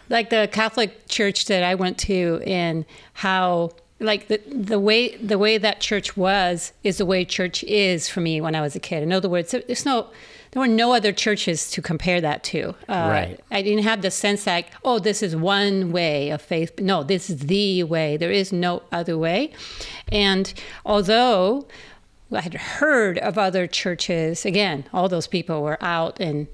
[0.08, 5.36] like the Catholic church that I went to, and how like the the way the
[5.36, 8.80] way that church was is the way church is for me when I was a
[8.80, 9.02] kid.
[9.02, 10.08] In other words, there's no
[10.56, 12.70] there were no other churches to compare that to.
[12.88, 13.40] Uh, right.
[13.50, 16.80] I didn't have the sense that, oh, this is one way of faith.
[16.80, 18.16] No, this is the way.
[18.16, 19.52] There is no other way.
[20.10, 20.54] And
[20.86, 21.66] although
[22.32, 26.46] I had heard of other churches, again, all those people were out and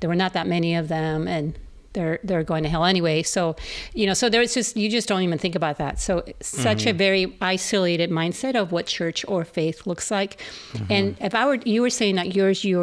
[0.00, 1.28] there were not that many of them.
[1.28, 1.56] And
[1.92, 3.22] they're they're going to hell anyway.
[3.22, 3.54] So,
[3.94, 6.00] you know, so there's just you just don't even think about that.
[6.00, 6.88] So, such mm-hmm.
[6.88, 10.42] a very isolated mindset of what church or faith looks like.
[10.72, 10.92] Mm-hmm.
[10.92, 12.80] And if I were you were saying that yours you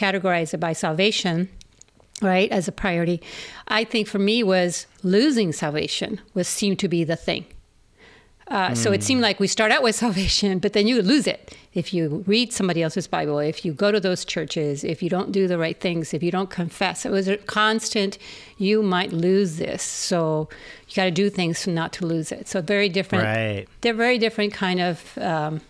[0.00, 1.48] were it by salvation,
[2.22, 3.22] right, as a priority.
[3.68, 7.46] I think for me was losing salvation was seemed to be the thing.
[8.48, 8.76] Uh, mm.
[8.76, 11.92] So it seemed like we start out with salvation, but then you lose it if
[11.92, 15.46] you read somebody else's Bible, if you go to those churches, if you don't do
[15.46, 17.04] the right things, if you don't confess.
[17.04, 18.16] It was a constant,
[18.56, 19.82] you might lose this.
[19.82, 20.48] So
[20.88, 22.48] you got to do things not to lose it.
[22.48, 23.24] So very different.
[23.24, 23.66] Right.
[23.82, 25.60] They're very different kind of um,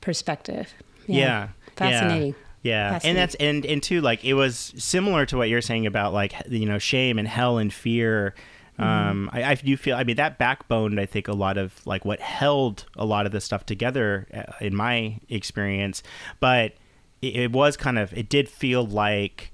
[0.00, 0.74] perspective.
[1.06, 1.18] Yeah.
[1.18, 1.48] yeah.
[1.76, 2.32] Fascinating.
[2.32, 2.47] Yeah.
[2.62, 6.12] Yeah, and that's and and too like it was similar to what you're saying about
[6.12, 8.34] like you know shame and hell and fear
[8.78, 9.10] Mm-hmm.
[9.10, 12.04] Um, I, I do feel, I mean, that backbone, I think a lot of like
[12.04, 16.02] what held a lot of this stuff together uh, in my experience,
[16.38, 16.74] but
[17.20, 19.50] it, it was kind of, it did feel like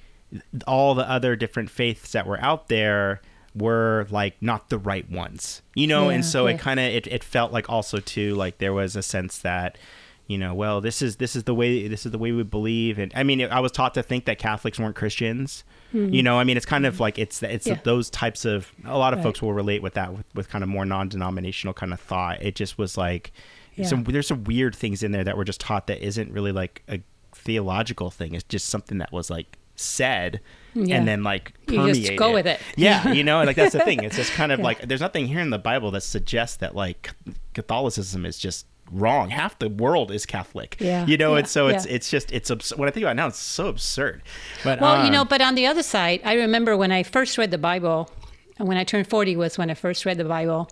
[0.67, 3.23] all the other different faiths that were out there
[3.55, 6.11] were like not the right ones, you know?
[6.11, 6.55] Yeah, and so yeah.
[6.55, 9.79] it kind of, it, it felt like also too, like there was a sense that,
[10.27, 12.99] you know, well, this is this is the way this is the way we believe,
[12.99, 16.13] and I mean, I was taught to think that Catholics weren't Christians, Mm-hmm.
[16.13, 17.79] You know, I mean, it's kind of like it's it's yeah.
[17.85, 18.73] those types of.
[18.85, 19.25] A lot of right.
[19.25, 22.43] folks will relate with that with, with kind of more non-denominational kind of thought.
[22.43, 23.33] It just was like
[23.77, 23.87] yeah.
[23.87, 26.83] some there's some weird things in there that were just taught that isn't really like
[26.89, 27.01] a
[27.33, 28.35] theological thing.
[28.35, 30.41] It's just something that was like said
[30.75, 30.97] yeah.
[30.97, 32.35] and then like permeate you just go it.
[32.35, 34.65] with it yeah you know like that's the thing it's just kind of yeah.
[34.65, 37.11] like there's nothing here in the bible that suggests that like
[37.55, 39.31] catholicism is just wrong.
[39.31, 40.77] Half the world is Catholic.
[40.81, 41.07] Yeah.
[41.07, 41.41] You know, yeah.
[41.41, 41.93] and so it's yeah.
[41.93, 44.23] it's just it's abs- when I think about it now, it's so absurd.
[44.63, 47.39] But well, um, you know, but on the other side, I remember when I first
[47.39, 48.11] read the Bible,
[48.59, 50.71] when I turned forty was when I first read the Bible.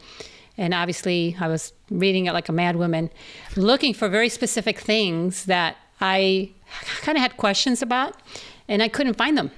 [0.59, 3.11] And obviously, I was reading it like a mad woman,
[3.57, 6.51] looking for very specific things that I
[7.01, 8.16] kind of had questions about,
[8.68, 9.51] and I couldn't find them.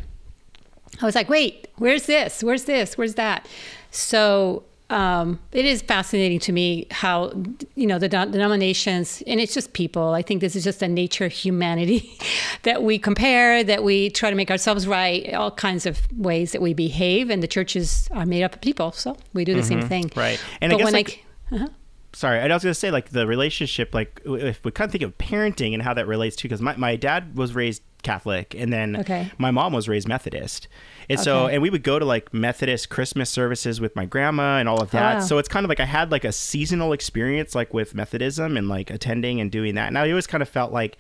[1.03, 2.45] I was like, wait, where's this?
[2.45, 2.97] Where's this?
[2.97, 3.49] Where's that?
[3.91, 7.33] So um, it is fascinating to me how
[7.75, 11.25] you know the denominations and it's just people i think this is just a nature
[11.25, 12.19] of humanity
[12.63, 16.61] that we compare that we try to make ourselves right all kinds of ways that
[16.61, 19.81] we behave and the churches are made up of people so we do the mm-hmm.
[19.81, 21.69] same thing right and but I guess like, I, uh-huh.
[22.13, 25.03] sorry i was going to say like the relationship like if we kind of think
[25.03, 28.73] of parenting and how that relates to because my, my dad was raised catholic and
[28.73, 29.31] then okay.
[29.39, 30.69] my mom was raised methodist
[31.09, 31.25] and okay.
[31.25, 34.81] so, and we would go to like Methodist Christmas services with my grandma and all
[34.81, 35.23] of that.
[35.23, 38.69] So it's kind of like I had like a seasonal experience like with Methodism and
[38.69, 39.89] like attending and doing that.
[39.89, 40.97] And I always kind of felt like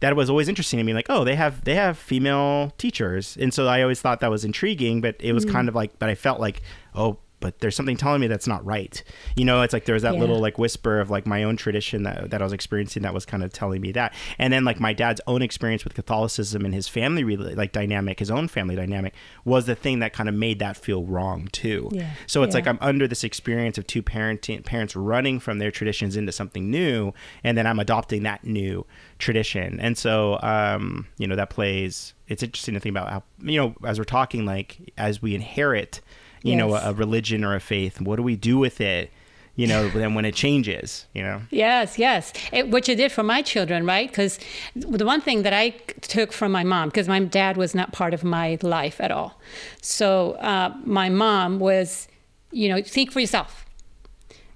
[0.00, 3.54] that was always interesting to me like oh they have they have female teachers and
[3.54, 5.52] so i always thought that was intriguing but it was mm.
[5.52, 6.60] kind of like but i felt like
[6.94, 9.02] oh but there's something telling me that's not right.
[9.36, 10.20] You know, it's like there's that yeah.
[10.20, 13.26] little like whisper of like my own tradition that, that I was experiencing that was
[13.26, 14.14] kind of telling me that.
[14.38, 18.18] And then like my dad's own experience with Catholicism and his family really like dynamic,
[18.18, 21.90] his own family dynamic was the thing that kind of made that feel wrong too.
[21.92, 22.10] Yeah.
[22.26, 22.58] So it's yeah.
[22.58, 26.70] like I'm under this experience of two parenting parents running from their traditions into something
[26.70, 27.12] new,
[27.44, 28.86] and then I'm adopting that new
[29.18, 29.78] tradition.
[29.80, 32.14] And so, um, you know, that plays.
[32.28, 36.00] It's interesting to think about how you know as we're talking like as we inherit
[36.42, 36.58] you yes.
[36.58, 38.00] know, a, a religion or a faith?
[38.00, 39.10] What do we do with it?
[39.56, 41.40] you know, then when it changes, you know?
[41.50, 42.32] Yes, yes.
[42.52, 44.08] It, which it did for my children, right?
[44.08, 44.38] Because
[44.74, 45.70] the one thing that I
[46.02, 49.40] took from my mom, because my dad was not part of my life at all.
[49.80, 52.06] So uh, my mom was,
[52.52, 53.64] you know, think for yourself.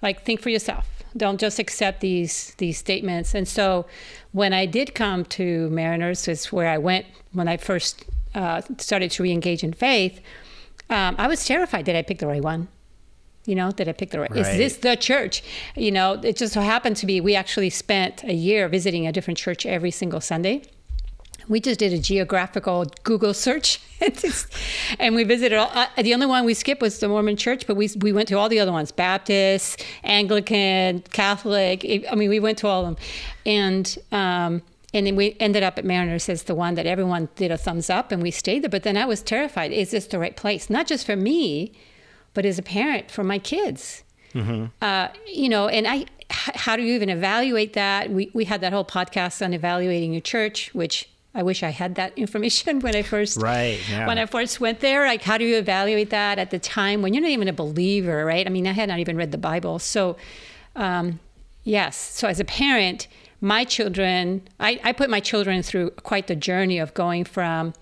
[0.03, 0.87] Like, think for yourself.
[1.17, 3.35] Don't just accept these these statements.
[3.35, 3.87] And so
[4.31, 9.11] when I did come to Mariners, is where I went when I first uh, started
[9.13, 10.21] to re-engage in faith
[10.91, 11.85] um, I was terrified.
[11.85, 12.69] Did I pick the right one?
[13.47, 14.31] You know, did I pick the right?
[14.31, 14.41] right?
[14.41, 15.43] Is this the church?
[15.75, 19.13] You know, it just so happened to be we actually spent a year visiting a
[19.13, 20.63] different church every single Sunday.
[21.49, 23.81] We just did a geographical Google search,
[25.01, 25.57] and we visited.
[25.57, 28.29] All, uh, the only one we skipped was the Mormon Church, but we we went
[28.29, 31.85] to all the other ones: Baptist, Anglican, Catholic.
[32.09, 33.05] I mean, we went to all of them,
[33.47, 37.51] and um, and then we ended up at Mariners as the one that everyone did
[37.51, 38.71] a thumbs up and we stayed there.
[38.71, 39.73] But then I was terrified.
[39.73, 40.69] Is this the right place?
[40.69, 41.73] Not just for me,
[42.35, 44.03] but as a parent for my kids.
[44.35, 44.67] Mm-hmm.
[44.83, 48.11] Uh, you know, and I, how do you even evaluate that?
[48.11, 51.95] We, we had that whole podcast on evaluating your church, which I wish I had
[51.95, 54.07] that information when I first right yeah.
[54.07, 55.07] when I first went there.
[55.07, 58.25] Like, how do you evaluate that at the time when you're not even a believer,
[58.25, 58.47] right?
[58.47, 60.17] I mean, I had not even read the Bible, so
[60.77, 61.21] um,
[61.63, 61.97] yes.
[61.97, 63.07] So as a parent,
[63.41, 67.73] my children, I, I put my children through quite the journey of going from,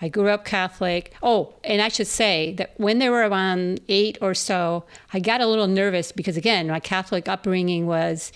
[0.00, 1.14] I grew up Catholic.
[1.22, 5.40] Oh, and I should say that when they were around eight or so, I got
[5.40, 8.32] a little nervous because, again, my Catholic upbringing was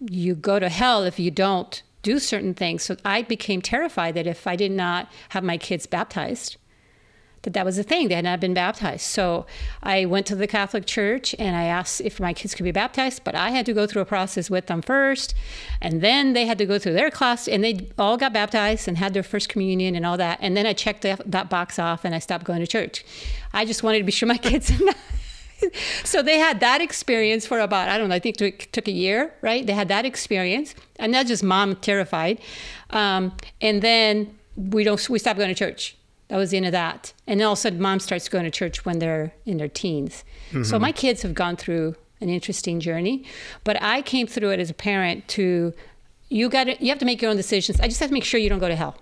[0.00, 2.82] you go to hell if you don't do certain things.
[2.84, 6.56] So I became terrified that if I did not have my kids baptized,
[7.46, 8.08] that that was a thing.
[8.08, 9.02] They had not been baptized.
[9.02, 9.46] So
[9.80, 13.22] I went to the Catholic Church and I asked if my kids could be baptized,
[13.22, 15.32] but I had to go through a process with them first.
[15.80, 18.98] And then they had to go through their class and they all got baptized and
[18.98, 20.40] had their first communion and all that.
[20.42, 23.04] And then I checked that, that box off and I stopped going to church.
[23.52, 24.72] I just wanted to be sure my kids
[26.04, 28.92] so they had that experience for about i don't know i think it took a
[28.92, 32.38] year right they had that experience and not just mom terrified
[32.90, 33.32] um,
[33.62, 35.96] and then we don't we stopped going to church
[36.28, 37.12] that was the end of that.
[37.26, 39.68] And then all of a sudden, mom starts going to church when they're in their
[39.68, 40.24] teens.
[40.48, 40.64] Mm-hmm.
[40.64, 43.24] So my kids have gone through an interesting journey,
[43.64, 45.72] but I came through it as a parent to
[46.28, 47.80] you got to you have to make your own decisions.
[47.80, 48.96] I just have to make sure you don't go to hell.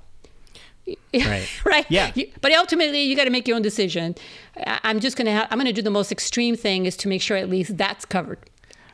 [1.14, 1.48] Right.
[1.64, 1.86] right.
[1.88, 2.12] Yeah.
[2.14, 4.16] You, but ultimately, you got to make your own decision.
[4.66, 7.38] I'm just gonna ha- I'm gonna do the most extreme thing is to make sure
[7.38, 8.38] at least that's covered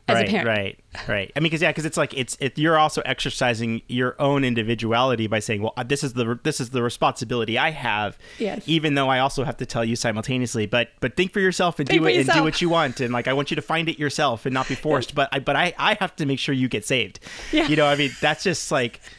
[0.07, 0.47] as right, a parent.
[0.47, 1.31] Right, right.
[1.35, 5.27] I mean, because yeah, because it's like it's it, you're also exercising your own individuality
[5.27, 8.17] by saying, well, this is the this is the responsibility I have.
[8.39, 8.63] Yes.
[8.67, 11.87] Even though I also have to tell you simultaneously, but but think for yourself and
[11.87, 12.35] think do it yourself.
[12.35, 14.53] and do what you want, and like I want you to find it yourself and
[14.53, 15.15] not be forced.
[15.15, 17.19] but I but I I have to make sure you get saved.
[17.51, 17.67] Yeah.
[17.67, 18.99] You know, I mean, that's just like.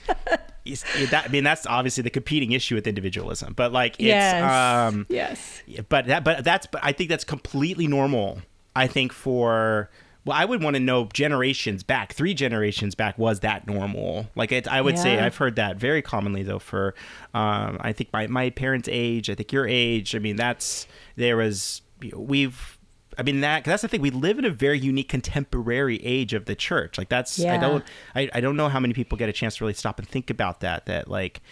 [0.64, 4.88] that I mean that's obviously the competing issue with individualism, but like it's yes.
[4.88, 5.60] um yes.
[5.88, 8.40] But that but that's but I think that's completely normal.
[8.76, 9.90] I think for
[10.24, 14.28] well, I would want to know generations back, three generations back, was that normal?
[14.36, 15.02] Like, it, I would yeah.
[15.02, 16.94] say I've heard that very commonly, though, for
[17.34, 20.14] um, I think my, my parents' age, I think your age.
[20.14, 21.82] I mean, that's there was,
[22.14, 22.78] we've,
[23.18, 24.00] I mean, that, that's the thing.
[24.00, 26.98] We live in a very unique contemporary age of the church.
[26.98, 27.54] Like, that's, yeah.
[27.54, 29.98] I don't, I, I don't know how many people get a chance to really stop
[29.98, 31.42] and think about that, that, like,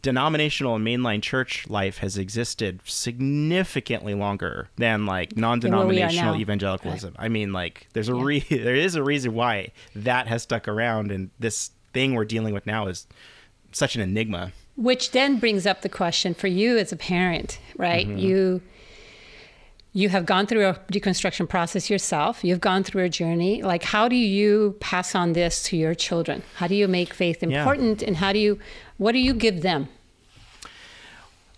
[0.00, 7.14] denominational and mainline church life has existed significantly longer than like non-denominational evangelicalism.
[7.18, 7.24] Right.
[7.24, 8.22] I mean, like there's a yeah.
[8.24, 12.54] re- there is a reason why that has stuck around, and this thing we're dealing
[12.54, 13.06] with now is
[13.72, 14.52] such an enigma.
[14.76, 18.06] Which then brings up the question for you as a parent, right?
[18.08, 18.18] Mm-hmm.
[18.18, 18.62] You
[19.96, 22.42] you have gone through a deconstruction process yourself.
[22.42, 23.62] You've gone through a journey.
[23.62, 26.42] Like, how do you pass on this to your children?
[26.56, 28.02] How do you make faith important?
[28.02, 28.08] Yeah.
[28.08, 28.58] And how do you,
[28.98, 29.88] what do you give them?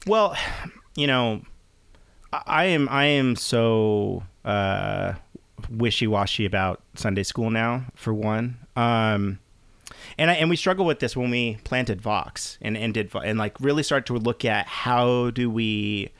[0.07, 0.37] Well,
[0.95, 1.43] you know,
[2.33, 5.15] I am, I am so uh,
[5.71, 8.59] wishy washy about Sunday school now, for one.
[8.77, 9.39] Um,
[10.19, 13.39] and I, and we struggle with this when we planted Vox and, and did and
[13.39, 16.11] like really start to look at how do we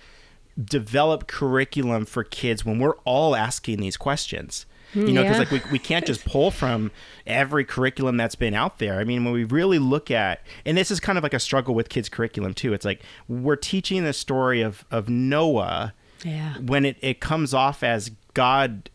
[0.63, 5.39] develop curriculum for kids when we're all asking these questions you know because yeah.
[5.39, 6.91] like we, we can't just pull from
[7.27, 10.91] every curriculum that's been out there i mean when we really look at and this
[10.91, 14.13] is kind of like a struggle with kids curriculum too it's like we're teaching the
[14.13, 15.93] story of of noah
[16.25, 16.55] yeah.
[16.59, 18.91] when it, it comes off as god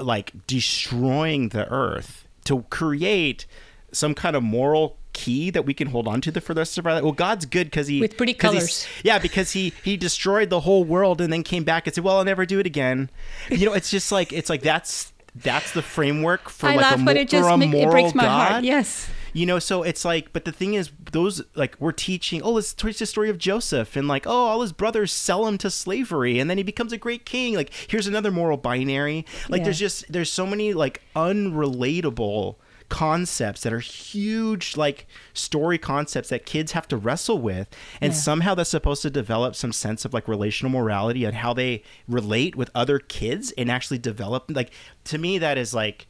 [0.00, 3.46] like destroying the earth to create
[3.92, 6.78] some kind of moral key that we can hold on to the for the rest
[6.78, 7.02] of our life.
[7.02, 8.86] Well, God's good because he with pretty colors.
[9.02, 12.18] Yeah, because he he destroyed the whole world and then came back and said, "Well,
[12.18, 13.10] I'll never do it again."
[13.50, 17.00] You know, it's just like it's like that's that's the framework for I like laugh,
[17.00, 18.50] a, but it just a make, moral it breaks my God.
[18.50, 18.64] Heart.
[18.64, 19.08] Yes.
[19.32, 22.42] You know, so it's like, but the thing is, those like we're teaching.
[22.42, 25.56] Oh, let's teach the story of Joseph, and like, oh, all his brothers sell him
[25.58, 27.54] to slavery, and then he becomes a great king.
[27.54, 29.24] Like, here's another moral binary.
[29.48, 29.64] Like, yeah.
[29.64, 32.56] there's just there's so many like unrelatable
[32.90, 37.68] concepts that are huge like story concepts that kids have to wrestle with
[38.00, 38.18] and yeah.
[38.18, 42.56] somehow that's supposed to develop some sense of like relational morality and how they relate
[42.56, 44.72] with other kids and actually develop like
[45.04, 46.08] to me that is like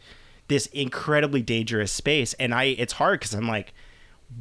[0.49, 3.75] this incredibly dangerous space and i it's hard because i'm like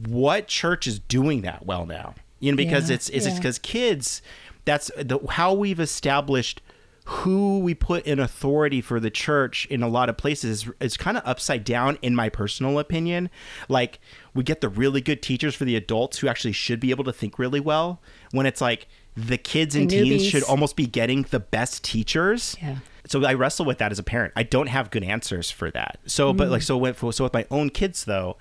[0.08, 4.21] what church is doing that well now you know because yeah, it's it's because kids
[4.63, 6.62] that's the how we've established
[7.10, 10.98] who we put in authority for the church in a lot of places is, is
[10.98, 13.30] kind of upside down in my personal opinion
[13.67, 14.00] like
[14.36, 17.12] we get the really good teachers for the adults who actually should be able to
[17.12, 18.00] think really well
[18.32, 22.56] when it's like the kids and the teens should almost be getting the best teachers
[22.62, 24.34] yeah so I wrestle with that as a parent.
[24.36, 25.98] I don't have good answers for that.
[26.06, 26.38] So, mm.
[26.38, 28.38] but like, so with so with my own kids though,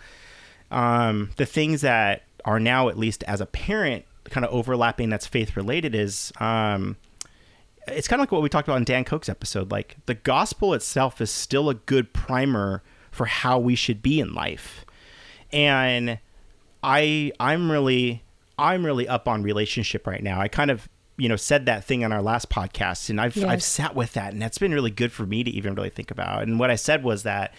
[0.70, 5.26] um, the things that are now at least as a parent kind of overlapping that's
[5.26, 6.96] faith related is um,
[7.92, 9.70] it's kind of like what we talked about in Dan Koch's episode.
[9.70, 14.32] Like the gospel itself is still a good primer for how we should be in
[14.34, 14.84] life.
[15.52, 16.18] And
[16.82, 18.22] I I'm really
[18.58, 20.40] I'm really up on relationship right now.
[20.40, 23.44] I kind of you know said that thing on our last podcast and I've yes.
[23.46, 26.10] I've sat with that and that's been really good for me to even really think
[26.10, 26.42] about.
[26.42, 27.54] And what I said was that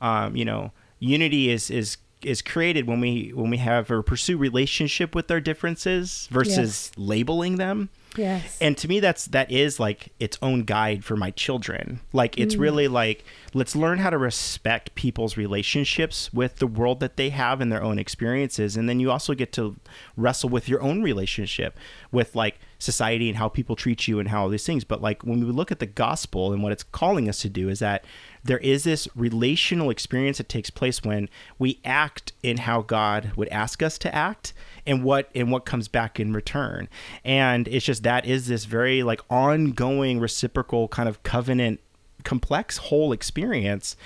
[0.00, 4.36] um, you know unity is is is created when we when we have or pursue
[4.36, 6.92] relationship with our differences versus yes.
[6.96, 8.58] labeling them Yes.
[8.60, 12.00] And to me that's that is like its own guide for my children.
[12.12, 12.60] Like it's mm.
[12.60, 17.60] really like let's learn how to respect people's relationships with the world that they have
[17.60, 19.76] and their own experiences and then you also get to
[20.16, 21.76] wrestle with your own relationship
[22.10, 24.84] with like society and how people treat you and how all these things.
[24.84, 27.68] But like when we look at the gospel and what it's calling us to do
[27.68, 28.04] is that
[28.42, 33.48] there is this relational experience that takes place when we act in how God would
[33.48, 34.52] ask us to act
[34.86, 36.88] and what and what comes back in return.
[37.24, 41.80] And it's just that is this very like ongoing reciprocal kind of covenant
[42.24, 43.96] complex whole experience.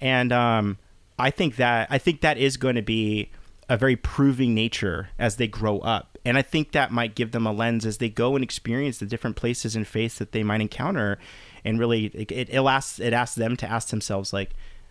[0.00, 0.78] And um
[1.18, 3.30] I think that I think that is going to be
[3.68, 6.18] a very proving nature as they grow up.
[6.24, 9.06] And I think that might give them a lens as they go and experience the
[9.06, 11.18] different places and faiths that they might encounter.
[11.64, 14.50] And really, it, it, asks, it asks them to ask themselves, like,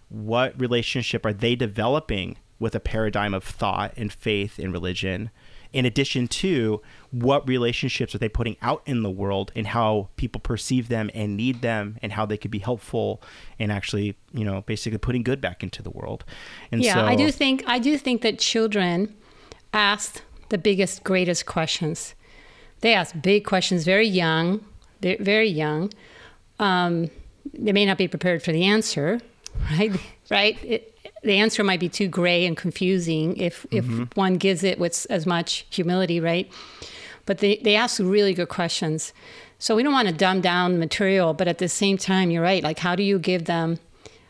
[0.09, 5.29] what relationship are they developing with a paradigm of thought and faith and religion?
[5.73, 10.39] in addition to what relationships are they putting out in the world and how people
[10.39, 13.21] perceive them and need them and how they could be helpful
[13.59, 16.23] and actually you know basically putting good back into the world
[16.71, 19.15] and yeah so, i do think i do think that children
[19.73, 22.15] ask the biggest greatest questions
[22.81, 24.63] they ask big questions very young
[25.01, 25.91] they're very young
[26.59, 27.09] um,
[27.53, 29.19] they may not be prepared for the answer
[29.71, 29.91] right
[30.29, 34.03] right it, the answer might be too gray and confusing if mm-hmm.
[34.03, 36.51] if one gives it with as much humility, right?
[37.25, 39.13] But they, they ask really good questions.
[39.59, 42.63] So we don't want to dumb down material, but at the same time, you're right.
[42.63, 43.79] Like, how do you give them?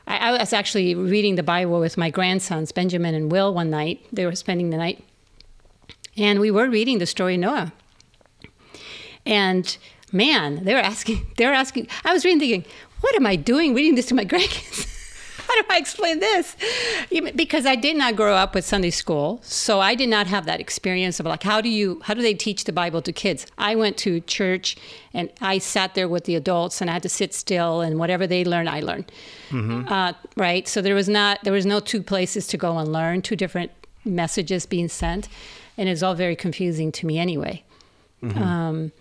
[0.08, 4.04] I, I was actually reading the Bible with my grandsons, Benjamin and Will, one night.
[4.12, 5.04] They were spending the night.
[6.16, 7.74] And we were reading the story of Noah.
[9.26, 9.78] And
[10.12, 12.66] man, they were asking, they were asking, I was reading thinking,
[13.02, 14.94] what am I doing reading this to my grandkids?
[15.48, 16.56] how do I explain this?
[17.36, 20.60] Because I did not grow up with Sunday school, so I did not have that
[20.60, 23.46] experience of like how do you how do they teach the Bible to kids?
[23.58, 24.76] I went to church
[25.14, 28.28] and I sat there with the adults and I had to sit still and whatever
[28.28, 29.12] they learned, I learned.
[29.50, 29.88] Mm-hmm.
[29.88, 30.68] Uh, right.
[30.68, 33.72] So there was not there was no two places to go and learn, two different
[34.04, 35.30] messages being sent,
[35.78, 37.64] and it's all very confusing to me anyway.
[38.22, 38.42] Mm-hmm.
[38.42, 38.92] Um,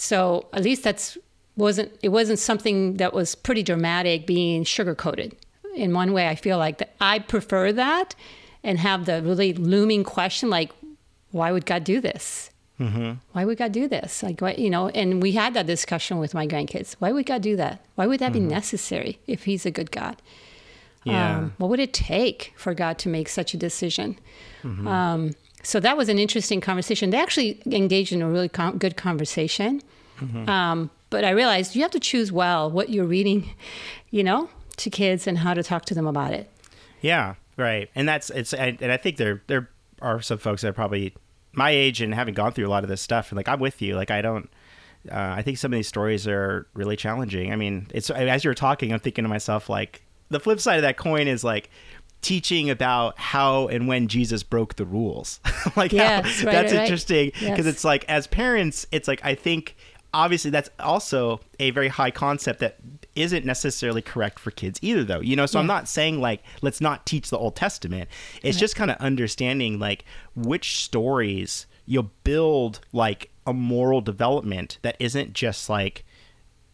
[0.00, 1.18] so at least that's
[1.56, 5.36] wasn't it wasn't something that was pretty dramatic being sugar coated.
[5.76, 8.14] In one way, I feel like that I prefer that
[8.64, 10.72] and have the really looming question like,
[11.32, 12.50] why would God do this?
[12.80, 13.12] Mm-hmm.
[13.32, 14.22] Why would God do this?
[14.22, 16.96] Like, what, you know, and we had that discussion with my grandkids.
[16.98, 17.84] Why would God do that?
[17.94, 18.48] Why would that mm-hmm.
[18.48, 20.16] be necessary if He's a good God?
[21.04, 21.36] Yeah.
[21.36, 24.18] Um, what would it take for God to make such a decision?
[24.62, 24.88] Mm-hmm.
[24.88, 27.10] Um, so that was an interesting conversation.
[27.10, 29.82] They actually engaged in a really com- good conversation.
[30.20, 30.48] Mm-hmm.
[30.48, 33.50] Um, but I realized you have to choose well what you're reading,
[34.10, 34.48] you know,
[34.78, 36.50] to kids and how to talk to them about it.
[37.00, 37.90] Yeah, right.
[37.94, 39.68] And that's it's and I think there there
[40.00, 41.14] are some folks that are probably
[41.52, 43.82] my age and having gone through a lot of this stuff and like I'm with
[43.82, 43.96] you.
[43.96, 44.48] Like I don't
[45.10, 47.52] uh, I think some of these stories are really challenging.
[47.52, 50.82] I mean, it's as you're talking, I'm thinking to myself like the flip side of
[50.82, 51.70] that coin is like
[52.22, 55.40] teaching about how and when Jesus broke the rules.
[55.76, 57.66] like how, right, that's right, interesting because yes.
[57.66, 59.76] it's like as parents, it's like I think
[60.12, 62.76] obviously that's also a very high concept that
[63.14, 65.60] isn't necessarily correct for kids either though you know so yeah.
[65.60, 68.08] i'm not saying like let's not teach the old testament
[68.42, 68.60] it's right.
[68.60, 70.04] just kind of understanding like
[70.34, 76.04] which stories you'll build like a moral development that isn't just like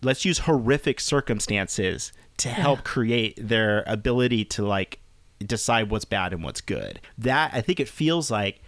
[0.03, 2.85] let's use horrific circumstances to help yeah.
[2.85, 5.01] create their ability to like
[5.41, 8.61] decide what's bad and what's good that i think it feels like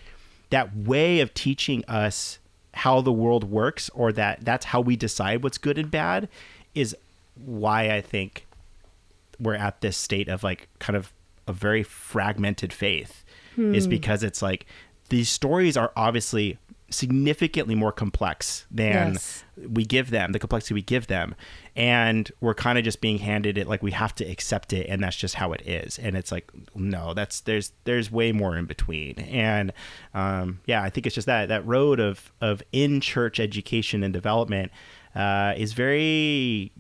[0.51, 2.39] that way of teaching us
[2.75, 6.29] how the world works or that that's how we decide what's good and bad
[6.75, 6.97] is
[7.35, 8.47] why I think
[9.41, 11.13] we're at this state of like kind of
[11.47, 13.75] a very fragmented faith hmm.
[13.75, 14.67] is because it's like
[15.09, 16.59] these stories are obviously
[16.91, 19.45] significantly more complex than yes.
[19.57, 21.35] we give them, the complexity we give them.
[21.79, 25.01] And we're kind of just being handed it like we have to accept it and
[25.01, 25.97] that's just how it is.
[25.97, 29.19] And it's like, no, that's there's there's way more in between.
[29.21, 29.73] And
[30.13, 34.13] um, yeah, I think it's just that that road of of in church education and
[34.13, 34.73] development
[35.15, 36.73] uh, is very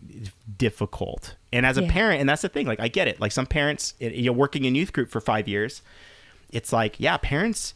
[0.57, 1.36] difficult.
[1.53, 1.92] And as a yeah.
[1.92, 3.20] parent, and that's the thing, like I get it.
[3.20, 5.80] Like some parents, you know, working in youth group for five years,
[6.51, 7.74] it's like, yeah, parents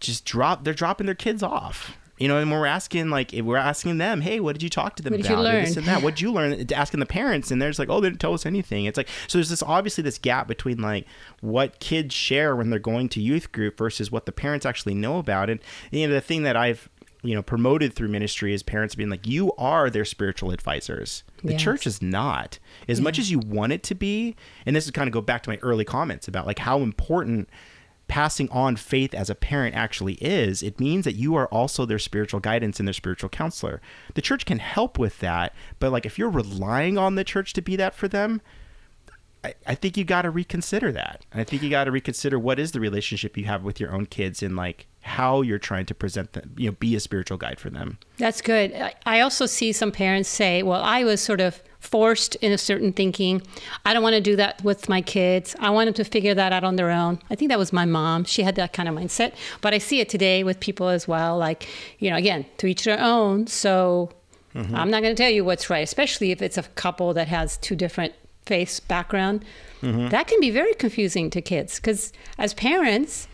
[0.00, 3.98] just drop they're dropping their kids off you know, and we're asking like we're asking
[3.98, 5.28] them, hey, what did you talk to them what about?
[5.28, 5.64] Did you learn?
[5.64, 6.02] This and that.
[6.02, 6.66] What did you learn?
[6.72, 8.86] Asking the parents, and they're just like, oh, they didn't tell us anything.
[8.86, 11.06] It's like so there's this obviously this gap between like
[11.40, 15.18] what kids share when they're going to youth group versus what the parents actually know
[15.18, 15.48] about.
[15.48, 15.60] And
[15.90, 16.88] you know, the thing that I've
[17.22, 21.22] you know promoted through ministry is parents being like, you are their spiritual advisors.
[21.44, 21.62] The yes.
[21.62, 22.58] church is not
[22.88, 23.04] as yeah.
[23.04, 24.34] much as you want it to be.
[24.66, 27.48] And this is kind of go back to my early comments about like how important
[28.08, 31.98] passing on faith as a parent actually is, it means that you are also their
[31.98, 33.80] spiritual guidance and their spiritual counselor.
[34.14, 37.62] The church can help with that, but like if you're relying on the church to
[37.62, 38.40] be that for them,
[39.44, 41.24] I, I think you got to reconsider that.
[41.30, 43.92] And I think you got to reconsider what is the relationship you have with your
[43.92, 47.38] own kids and like how you're trying to present them, you know, be a spiritual
[47.38, 47.98] guide for them.
[48.16, 48.74] That's good.
[49.06, 52.92] I also see some parents say, well, I was sort of forced in a certain
[52.92, 53.42] thinking.
[53.84, 55.54] I don't want to do that with my kids.
[55.60, 57.18] I want them to figure that out on their own.
[57.30, 58.24] I think that was my mom.
[58.24, 59.34] She had that kind of mindset.
[59.60, 61.38] But I see it today with people as well.
[61.38, 61.68] Like,
[61.98, 63.46] you know, again, to each their own.
[63.46, 64.10] So
[64.54, 64.74] mm-hmm.
[64.74, 67.56] I'm not going to tell you what's right, especially if it's a couple that has
[67.58, 68.14] two different
[68.44, 69.44] faith background.
[69.82, 70.08] Mm-hmm.
[70.08, 73.28] That can be very confusing to kids because as parents,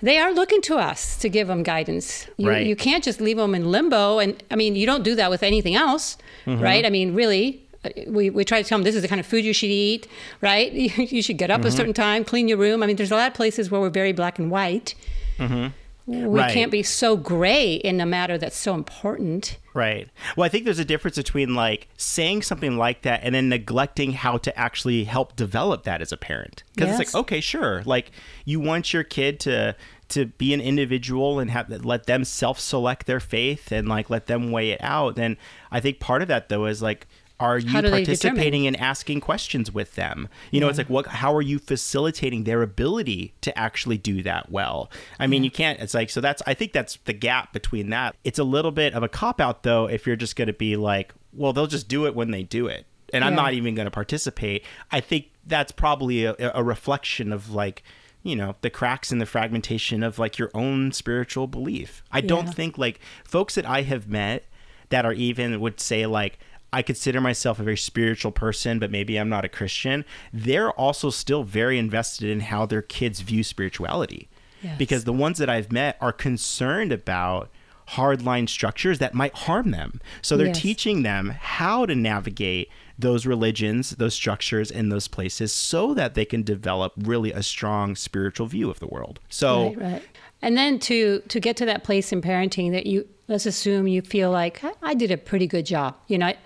[0.00, 2.26] they are looking to us to give them guidance.
[2.36, 2.66] You, right.
[2.66, 4.18] you can't just leave them in limbo.
[4.18, 6.16] And I mean, you don't do that with anything else,
[6.46, 6.62] mm-hmm.
[6.62, 6.86] right?
[6.86, 7.62] I mean, really,
[8.06, 10.06] we, we try to tell them this is the kind of food you should eat,
[10.40, 10.72] right?
[10.72, 11.68] you should get up mm-hmm.
[11.68, 12.82] a certain time, clean your room.
[12.82, 14.94] I mean, there's a lot of places where we're very black and white.
[15.38, 15.68] Mm-hmm.
[16.06, 16.52] We right.
[16.52, 19.58] can't be so gray in a matter that's so important.
[19.74, 20.08] Right.
[20.36, 24.12] Well, I think there's a difference between like saying something like that and then neglecting
[24.12, 26.64] how to actually help develop that as a parent.
[26.74, 27.00] Because yes.
[27.00, 27.82] it's like, okay, sure.
[27.84, 28.10] Like
[28.44, 29.76] you want your kid to
[30.08, 34.50] to be an individual and have let them self-select their faith and like let them
[34.50, 35.14] weigh it out.
[35.14, 35.36] Then
[35.70, 37.06] I think part of that though is like
[37.40, 40.28] are you participating in asking questions with them?
[40.50, 40.70] You know yeah.
[40.70, 44.90] it's like what how are you facilitating their ability to actually do that well?
[45.18, 45.46] I mean yeah.
[45.46, 48.14] you can't it's like so that's i think that's the gap between that.
[48.22, 50.76] It's a little bit of a cop out though if you're just going to be
[50.76, 53.28] like well they'll just do it when they do it and yeah.
[53.28, 54.64] i'm not even going to participate.
[54.90, 57.82] I think that's probably a, a reflection of like
[58.22, 62.02] you know the cracks and the fragmentation of like your own spiritual belief.
[62.12, 64.44] I don't think like folks that i have met
[64.90, 66.38] that are even would say like
[66.72, 71.10] I consider myself a very spiritual person, but maybe I'm not a Christian, they're also
[71.10, 74.28] still very invested in how their kids view spirituality.
[74.62, 74.78] Yes.
[74.78, 77.50] Because the ones that I've met are concerned about
[77.90, 80.00] hardline structures that might harm them.
[80.22, 80.60] So they're yes.
[80.60, 86.24] teaching them how to navigate those religions, those structures in those places so that they
[86.24, 89.18] can develop really a strong spiritual view of the world.
[89.28, 90.02] So right, right.
[90.42, 94.02] And then to to get to that place in parenting that you let's assume you
[94.02, 95.96] feel like I, did a pretty good job.
[96.08, 96.36] You know, I,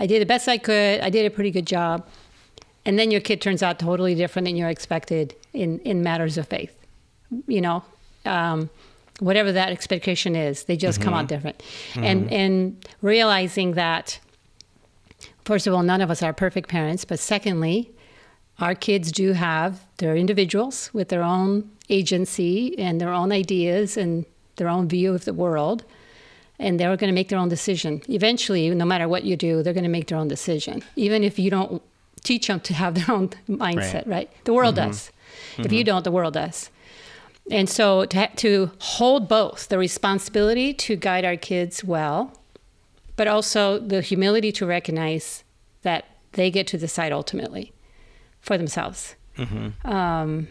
[0.00, 1.00] I did the best I could.
[1.00, 2.08] I did a pretty good job.
[2.86, 6.46] And then your kid turns out totally different than you expected in, in matters of
[6.46, 6.74] faith.
[7.46, 7.84] You know,
[8.24, 8.70] um,
[9.20, 11.04] whatever that expectation is, they just mm-hmm.
[11.04, 11.26] come out mm-hmm.
[11.28, 11.58] different.
[11.92, 12.04] Mm-hmm.
[12.04, 14.18] And and realizing that,
[15.44, 17.90] first of all, none of us are perfect parents, but secondly,
[18.60, 24.24] our kids do have their individuals with their own agency and their own ideas and
[24.56, 25.84] their own view of the world
[26.58, 28.02] and they're going to make their own decision.
[28.08, 31.38] Eventually, no matter what you do, they're going to make their own decision, even if
[31.38, 31.82] you don't
[32.22, 34.06] teach them to have their own mindset, right?
[34.06, 34.30] right?
[34.44, 34.88] The world mm-hmm.
[34.90, 35.10] does.
[35.52, 35.62] Mm-hmm.
[35.64, 36.70] If you don't, the world does.
[37.50, 42.32] And so to, to hold both the responsibility to guide our kids well,
[43.16, 45.44] but also the humility to recognize
[45.82, 47.73] that they get to decide ultimately
[48.44, 49.16] for themselves.
[49.36, 49.90] Mm-hmm.
[49.90, 50.48] Um,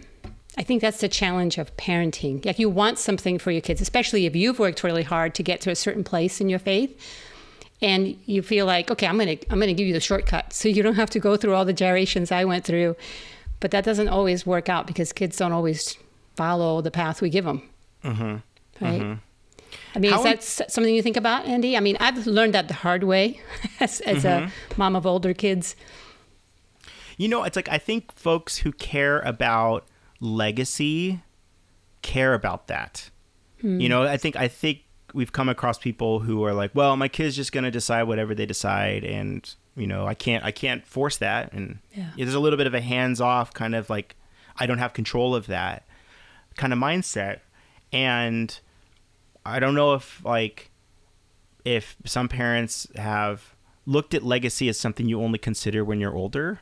[0.57, 2.45] I think that's the challenge of parenting.
[2.45, 5.61] Like you want something for your kids, especially if you've worked really hard to get
[5.61, 6.99] to a certain place in your faith,
[7.81, 10.83] and you feel like, okay, I'm gonna I'm gonna give you the shortcut, so you
[10.83, 12.95] don't have to go through all the gyrations I went through.
[13.59, 15.97] But that doesn't always work out because kids don't always
[16.35, 17.69] follow the path we give them.
[18.03, 18.23] Mm-hmm.
[18.83, 19.01] Right.
[19.01, 19.13] Mm-hmm.
[19.95, 21.77] I mean, How is that something you think about, Andy?
[21.77, 23.39] I mean, I've learned that the hard way
[23.79, 24.45] as, as mm-hmm.
[24.47, 25.75] a mom of older kids.
[27.17, 29.87] You know, it's like I think folks who care about
[30.19, 31.21] legacy
[32.01, 33.09] care about that.
[33.61, 33.79] Hmm.
[33.79, 34.81] You know, I think I think
[35.13, 38.35] we've come across people who are like, "Well, my kid's just going to decide whatever
[38.35, 42.11] they decide and, you know, I can't I can't force that." And yeah.
[42.17, 44.15] there's a little bit of a hands-off kind of like
[44.57, 45.87] I don't have control of that
[46.55, 47.39] kind of mindset.
[47.91, 48.59] And
[49.45, 50.71] I don't know if like
[51.65, 53.55] if some parents have
[53.85, 56.59] looked at legacy as something you only consider when you're older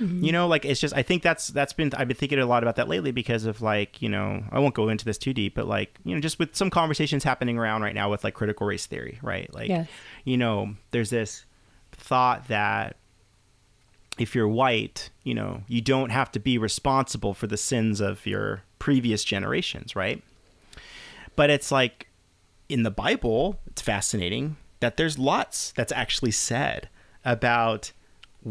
[0.00, 0.24] Mm-hmm.
[0.24, 2.62] You know, like it's just I think that's that's been I've been thinking a lot
[2.62, 5.54] about that lately because of like you know I won't go into this too deep,
[5.54, 8.66] but like you know just with some conversations happening around right now with like critical
[8.66, 9.52] race theory, right?
[9.52, 9.88] Like yes.
[10.24, 11.44] you know there's this
[11.92, 12.96] thought that
[14.18, 18.24] if you're white, you know you don't have to be responsible for the sins of
[18.24, 20.22] your previous generations, right?
[21.34, 22.08] But it's like
[22.68, 26.88] in the Bible, it's fascinating that there's lots that's actually said
[27.24, 27.92] about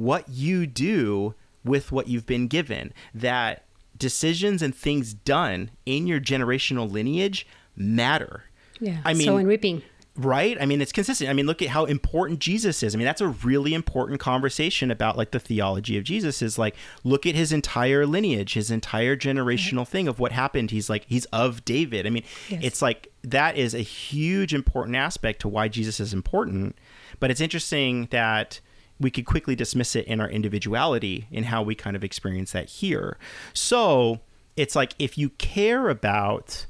[0.04, 2.94] what you do with what you've been given.
[3.14, 3.64] That
[3.98, 8.44] decisions and things done in your generational lineage matter.
[8.80, 9.00] Yeah.
[9.04, 9.82] I mean, so in reaping.
[10.16, 10.60] Right?
[10.60, 11.30] I mean, it's consistent.
[11.30, 12.96] I mean, look at how important Jesus is.
[12.96, 16.76] I mean, that's a really important conversation about like the theology of Jesus is like,
[17.04, 19.88] look at his entire lineage, his entire generational right.
[19.88, 20.72] thing of what happened.
[20.72, 22.08] He's like, he's of David.
[22.08, 22.62] I mean, yes.
[22.64, 26.76] it's like that is a huge important aspect to why Jesus is important.
[27.20, 28.60] But it's interesting that
[29.00, 32.70] we could quickly dismiss it in our individuality in how we kind of experience that
[32.70, 33.18] here.
[33.54, 34.22] So
[34.56, 36.66] it's like if you care about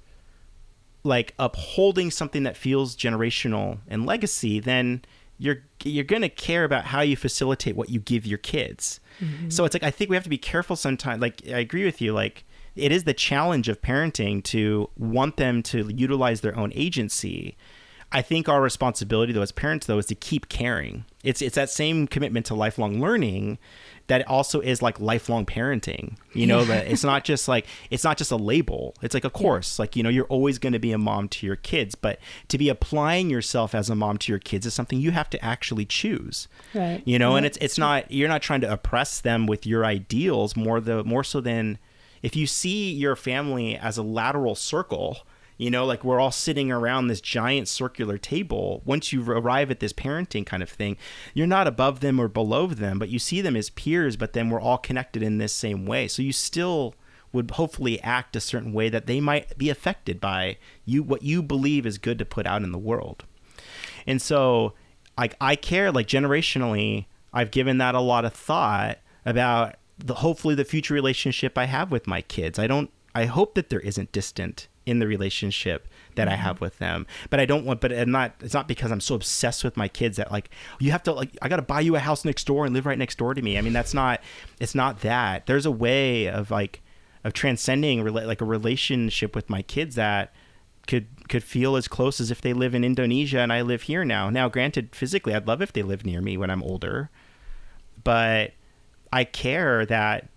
[1.03, 5.03] like upholding something that feels generational and legacy, then
[5.37, 8.99] you're you're gonna care about how you facilitate what you give your kids.
[9.21, 9.49] Mm-hmm.
[9.49, 11.21] So it's like I think we have to be careful sometimes.
[11.21, 12.13] Like I agree with you.
[12.13, 12.43] Like
[12.75, 17.55] it is the challenge of parenting to want them to utilize their own agency
[18.11, 21.05] I think our responsibility though as parents though is to keep caring.
[21.23, 23.57] It's it's that same commitment to lifelong learning
[24.07, 26.15] that also is like lifelong parenting.
[26.33, 28.95] You know, that it's not just like it's not just a label.
[29.01, 29.77] It's like a course.
[29.77, 32.57] Like, you know, you're always going to be a mom to your kids, but to
[32.57, 35.85] be applying yourself as a mom to your kids is something you have to actually
[35.85, 36.47] choose.
[36.73, 37.01] Right.
[37.05, 37.37] You know, right.
[37.37, 41.03] and it's it's not you're not trying to oppress them with your ideals more the
[41.03, 41.77] more so than
[42.23, 45.19] if you see your family as a lateral circle,
[45.57, 48.81] you know, like we're all sitting around this giant circular table.
[48.85, 50.97] Once you arrive at this parenting kind of thing,
[51.33, 54.49] you're not above them or below them, but you see them as peers, but then
[54.49, 56.07] we're all connected in this same way.
[56.07, 56.95] So you still
[57.33, 61.43] would hopefully act a certain way that they might be affected by you what you
[61.43, 63.25] believe is good to put out in the world.
[64.05, 64.73] And so
[65.17, 70.55] like I care like generationally, I've given that a lot of thought about the hopefully
[70.55, 72.59] the future relationship I have with my kids.
[72.59, 76.33] I don't I hope that there isn't distant in the relationship that mm-hmm.
[76.33, 77.05] I have with them.
[77.29, 79.87] But I don't want, but I'm not, it's not because I'm so obsessed with my
[79.87, 82.45] kids that like, you have to, like, I got to buy you a house next
[82.45, 83.57] door and live right next door to me.
[83.57, 84.21] I mean, that's not,
[84.59, 85.45] it's not that.
[85.45, 86.81] There's a way of like,
[87.23, 90.33] of transcending like a relationship with my kids that
[90.87, 94.05] could could feel as close as if they live in Indonesia and I live here
[94.05, 94.29] now.
[94.29, 97.09] Now, granted, physically, I'd love if they live near me when I'm older,
[98.01, 98.53] but
[99.11, 100.29] I care that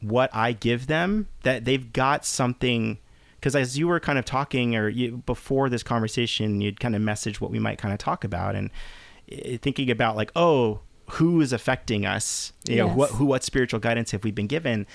[0.00, 2.98] what I give them that they've got something
[3.44, 7.02] because as you were kind of talking or you, before this conversation you'd kind of
[7.02, 8.70] message what we might kind of talk about and
[9.30, 10.80] uh, thinking about like oh
[11.10, 12.86] who is affecting us you yes.
[12.86, 14.86] know what who what spiritual guidance have we been given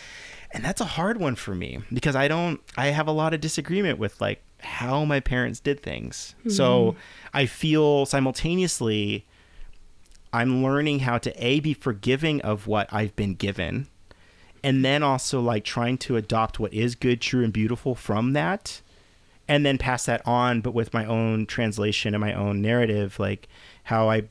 [0.51, 3.39] and that's a hard one for me because i don't i have a lot of
[3.39, 6.49] disagreement with like how my parents did things mm-hmm.
[6.49, 6.95] so
[7.35, 9.27] i feel simultaneously
[10.31, 13.87] I'm learning how to a be forgiving of what I've been given,
[14.64, 18.82] and then also like trying to adopt what is good, true, and beautiful from that,
[19.47, 23.47] and then pass that on, but with my own translation and my own narrative, like
[23.84, 24.24] how I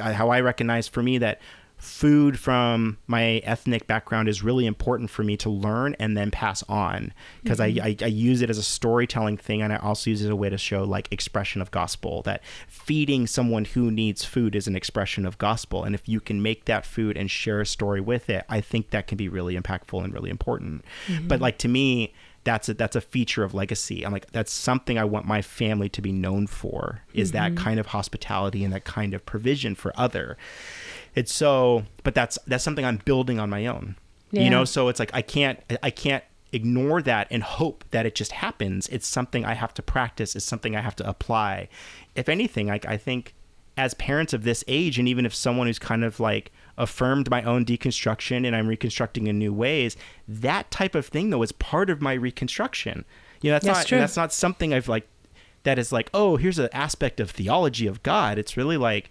[0.00, 1.40] how I recognize for me that
[1.80, 6.62] food from my ethnic background is really important for me to learn and then pass
[6.68, 7.12] on
[7.42, 7.82] because mm-hmm.
[7.82, 10.30] I, I, I, use it as a storytelling thing and I also use it as
[10.30, 14.66] a way to show like expression of gospel that feeding someone who needs food is
[14.66, 18.00] an expression of gospel and if you can make that food and share a story
[18.00, 21.28] with it I think that can be really impactful and really important mm-hmm.
[21.28, 22.12] but like to me
[22.44, 24.04] that's a that's a feature of legacy.
[24.04, 27.54] I'm like that's something I want my family to be known for is mm-hmm.
[27.54, 30.38] that kind of hospitality and that kind of provision for other
[31.14, 33.96] it's so but that's that's something i'm building on my own.
[34.30, 34.42] Yeah.
[34.42, 38.14] you know so it's like i can't i can't ignore that and hope that it
[38.14, 38.88] just happens.
[38.88, 40.34] It's something i have to practice.
[40.34, 41.68] It's something i have to apply.
[42.14, 43.34] If anything like i think
[43.76, 47.42] as parents of this age and even if someone who's kind of like affirmed my
[47.44, 49.96] own deconstruction and i'm reconstructing in new ways
[50.28, 53.04] that type of thing though is part of my reconstruction.
[53.40, 53.98] You know that's, that's not true.
[53.98, 55.08] that's not something i've like
[55.62, 58.38] that is like oh here's an aspect of theology of god.
[58.38, 59.10] It's really like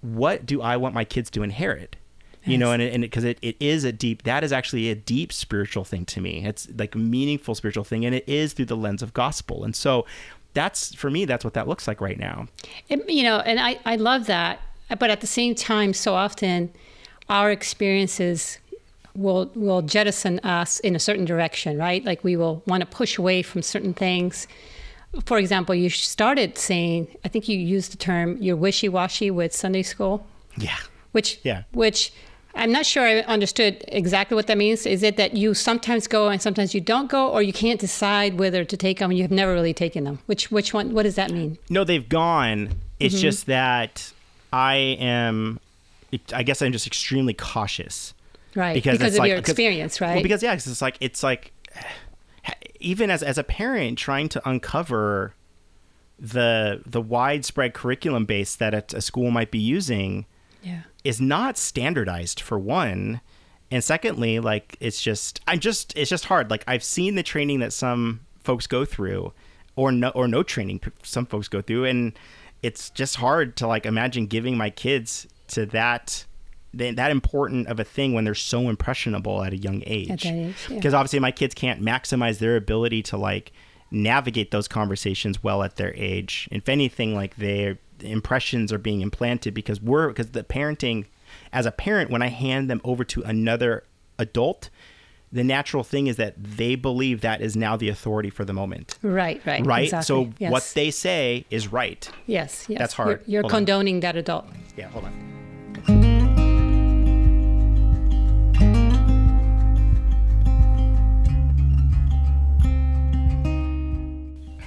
[0.00, 1.96] what do I want my kids to inherit?
[2.44, 5.34] You know, and because it, it, it is a deep, that is actually a deep
[5.34, 6.46] spiritual thing to me.
[6.46, 9.64] It's like a meaningful spiritual thing, and it is through the lens of gospel.
[9.64, 10.06] And so
[10.54, 12.46] that's, for me, that's what that looks like right now.
[12.88, 14.62] It, you know, and I, I love that.
[14.98, 16.72] But at the same time, so often
[17.28, 18.58] our experiences
[19.14, 22.02] will will jettison us in a certain direction, right?
[22.04, 24.48] Like we will want to push away from certain things
[25.24, 29.54] for example, you started saying, I think you used the term you're wishy washy with
[29.54, 30.26] Sunday school.
[30.56, 30.76] Yeah.
[31.12, 31.62] Which, yeah.
[31.72, 32.12] which
[32.54, 34.84] I'm not sure I understood exactly what that means.
[34.86, 38.38] Is it that you sometimes go and sometimes you don't go, or you can't decide
[38.38, 40.18] whether to take them and you have never really taken them?
[40.26, 41.58] Which, which one, what does that mean?
[41.70, 42.70] No, they've gone.
[42.98, 43.22] It's mm-hmm.
[43.22, 44.12] just that
[44.52, 45.60] I am,
[46.34, 48.12] I guess I'm just extremely cautious.
[48.54, 48.74] Right.
[48.74, 50.14] Because, because of like, your experience, right?
[50.14, 51.52] Well, because, yeah, it's like, it's like,
[52.80, 55.34] even as as a parent trying to uncover
[56.18, 60.26] the the widespread curriculum base that a, a school might be using
[60.62, 60.82] yeah.
[61.04, 63.20] is not standardized for one.
[63.70, 66.50] And secondly like it's just i'm just it's just hard.
[66.50, 69.32] Like i've seen the training that some folks go through
[69.76, 71.84] or no or no training some folks go through.
[71.84, 72.18] And
[72.62, 76.24] it's just hard to like imagine giving my kids to that
[76.74, 80.22] that important of a thing when they're so impressionable at a young age.
[80.68, 80.98] Because yeah.
[80.98, 83.52] obviously, my kids can't maximize their ability to like
[83.90, 86.48] navigate those conversations well at their age.
[86.52, 91.06] If anything, like their impressions are being implanted because we're because the parenting,
[91.52, 93.84] as a parent, when I hand them over to another
[94.18, 94.70] adult,
[95.32, 98.98] the natural thing is that they believe that is now the authority for the moment.
[99.02, 99.64] Right, right.
[99.64, 99.84] Right?
[99.84, 100.04] Exactly.
[100.04, 100.52] So yes.
[100.52, 102.08] what they say is right.
[102.26, 102.78] Yes, yes.
[102.78, 103.22] That's hard.
[103.26, 104.00] You're, you're condoning on.
[104.00, 104.46] that adult.
[104.76, 106.17] Yeah, hold on.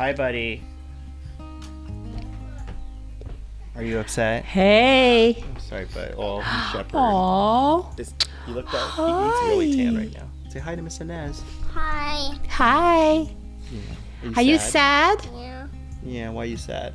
[0.02, 0.64] Hi, buddy.
[3.76, 4.44] Are you upset?
[4.44, 5.44] Hey.
[5.44, 6.42] I'm sorry, but oh,
[6.72, 6.94] shepherd.
[6.94, 7.96] Aww.
[7.96, 8.12] This,
[8.48, 10.28] you look that he, he's really tan right now.
[10.50, 11.44] Say hi to Miss Inez.
[11.76, 12.36] Hi.
[12.50, 13.14] Hi.
[13.14, 13.28] Yeah.
[14.24, 15.20] Are, you, are you sad?
[15.36, 15.68] Yeah.
[16.04, 16.30] Yeah.
[16.32, 16.94] Why are you sad?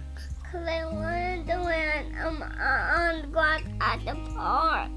[0.50, 4.90] Cause I wanted to land um, on the grass at the park.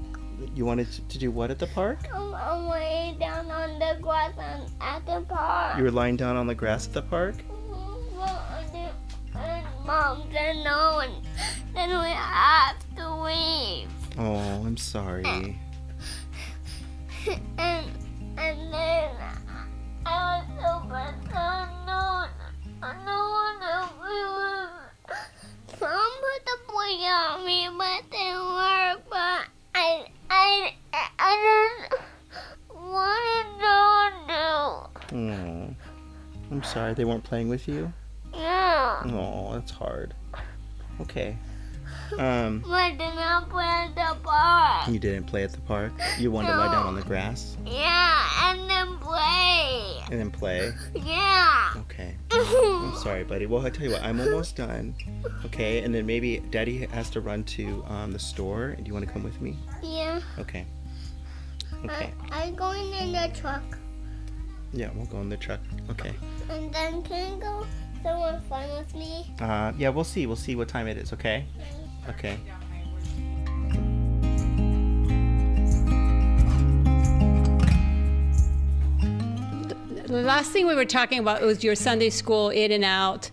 [0.56, 2.00] You wanted to do what at the park?
[2.12, 4.32] I'm, I'm laying down on the grass
[4.80, 5.78] at the park.
[5.78, 7.36] You were lying down on the grass at the park?
[9.84, 11.14] Mom said no, and
[11.74, 13.88] then we have to leave.
[14.18, 14.36] Oh,
[14.66, 15.24] I'm sorry.
[17.58, 17.86] and
[18.38, 19.10] and then
[20.06, 21.14] I was so bad.
[21.86, 22.26] No,
[22.80, 23.50] no, no one
[25.80, 29.00] Mom put the boy on me, but it didn't work.
[29.08, 30.74] But I, I,
[31.18, 32.02] I just
[32.70, 35.16] wanted to do.
[35.16, 35.74] Oh,
[36.50, 36.92] I'm sorry.
[36.92, 37.90] They weren't playing with you.
[38.34, 39.02] Yeah.
[39.06, 40.14] Oh, that's hard.
[41.00, 41.36] Okay.
[42.18, 42.64] Um.
[42.70, 44.88] I did not play at the park.
[44.88, 45.92] You didn't play at the park.
[46.18, 46.54] You wanted no.
[46.54, 47.56] to lie down on the grass.
[47.66, 50.00] Yeah, and then play.
[50.10, 50.72] And then play.
[50.94, 51.72] Yeah.
[51.76, 52.14] Okay.
[52.32, 53.46] I'm sorry, buddy.
[53.46, 54.94] Well, I tell you what, I'm almost done.
[55.46, 58.76] Okay, and then maybe Daddy has to run to um, the store.
[58.76, 59.56] Do you want to come with me?
[59.82, 60.20] Yeah.
[60.38, 60.66] Okay.
[61.84, 62.12] Okay.
[62.30, 63.62] I, I'm going in the truck.
[64.72, 65.60] Yeah, we'll go in the truck.
[65.90, 66.12] Okay.
[66.48, 67.66] And then can I go
[68.02, 69.32] someone fun with me?
[69.40, 70.26] Uh, yeah, we'll see.
[70.26, 71.12] We'll see what time it is.
[71.12, 71.44] Okay.
[72.08, 72.38] Okay.
[80.06, 83.30] The last thing we were talking about was your Sunday school in and out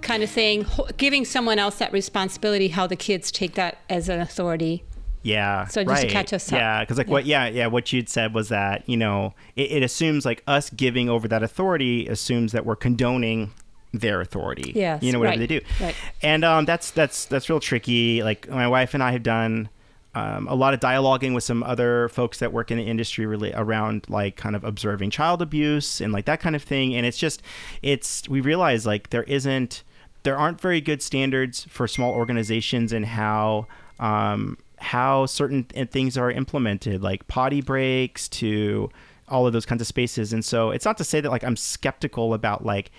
[0.00, 0.66] kind kind of thing,
[0.96, 4.84] giving someone else that responsibility, how the kids take that as an authority.
[5.22, 5.66] Yeah.
[5.66, 6.08] So just right.
[6.08, 6.58] to catch us up.
[6.58, 7.24] Yeah, because like what?
[7.24, 7.66] Yeah, yeah.
[7.66, 11.42] What you'd said was that you know it, it assumes like us giving over that
[11.42, 13.50] authority assumes that we're condoning
[13.98, 14.72] their authority.
[14.74, 15.64] Yes, You know whatever right, they do.
[15.80, 15.94] right.
[16.22, 18.22] And um, that's that's that's real tricky.
[18.22, 19.68] Like my wife and I have done.
[20.16, 23.52] Um, a lot of dialoguing with some other folks that work in the industry really
[23.52, 27.18] around like kind of observing child abuse and like that kind of thing and it's
[27.18, 27.42] just
[27.82, 29.82] it's we realize like there isn't
[30.22, 33.66] there aren't very good standards for small organizations and how
[33.98, 38.90] um, how certain th- things are implemented, like potty breaks to
[39.28, 40.32] all of those kinds of spaces.
[40.32, 42.90] And so it's not to say that like I'm skeptical about like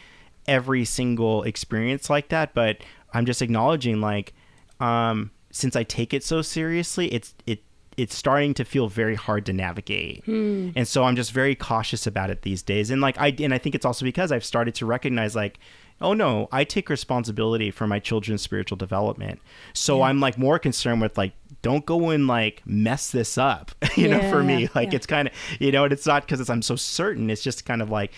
[0.48, 2.78] every single experience like that, but
[3.14, 4.34] I'm just acknowledging like
[4.80, 7.64] um, since I take it so seriously, it's it
[7.98, 10.26] it's starting to feel very hard to navigate.
[10.76, 12.92] And so I'm just very cautious about it these days.
[12.92, 15.60] And like I and I think it's also because I've started to recognize like
[16.02, 19.40] oh no, I take responsibility for my children's spiritual development.
[19.74, 24.10] So I'm like more concerned with like don't go and like mess this up, you
[24.10, 24.70] know, for me.
[24.76, 24.98] Like yeah.
[24.98, 27.30] it's kind of, you know, and it's not because I'm so certain.
[27.30, 28.12] It's just kind of like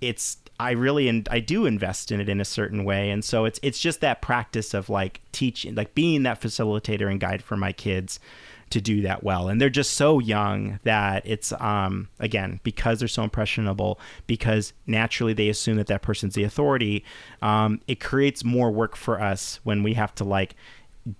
[0.00, 3.44] it's I really and I do invest in it in a certain way, and so
[3.44, 7.56] it's it's just that practice of like teaching, like being that facilitator and guide for
[7.56, 8.18] my kids
[8.70, 9.48] to do that well.
[9.48, 15.32] And they're just so young that it's um again because they're so impressionable because naturally
[15.32, 17.04] they assume that that person's the authority.
[17.42, 20.56] Um, it creates more work for us when we have to like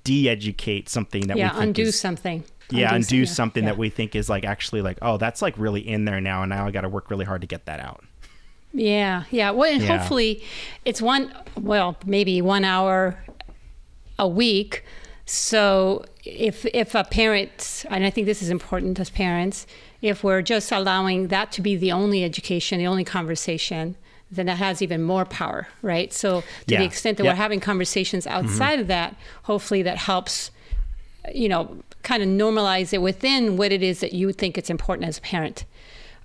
[0.04, 2.42] de-educate something that yeah, we think undo is, something.
[2.70, 3.70] yeah Undo undo something yeah.
[3.70, 6.50] that we think is like actually like oh that's like really in there now and
[6.50, 8.02] now i got to work really hard to get that out
[8.76, 9.50] Yeah, yeah.
[9.50, 9.96] Well, and Yeah.
[9.96, 10.42] hopefully
[10.84, 13.18] it's one, well, maybe one hour
[14.18, 14.84] a week.
[15.24, 19.66] So if if a parent, and I think this is important as parents,
[20.02, 23.96] if we're just allowing that to be the only education, the only conversation,
[24.30, 26.12] then that has even more power, right?
[26.12, 26.80] So to Yeah.
[26.80, 27.32] the extent that Yeah.
[27.32, 28.36] we're having conversations mm-hmm.
[28.36, 30.50] outside of that, hopefully that helps,
[31.34, 35.08] you know, kind of normalize it within what it is that you think it's important
[35.08, 35.64] as a parent.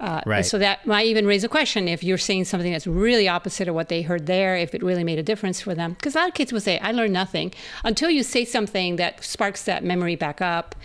[0.02, 0.46] Uh, Right.
[0.46, 3.76] So that might even raise a question if you're saying something that's really opposite of
[3.76, 5.94] what they heard there, if it really made a difference for them.
[5.94, 9.24] Because a lot of kids will say, I learned nothing until you say something that
[9.24, 10.76] sparks that memory back up.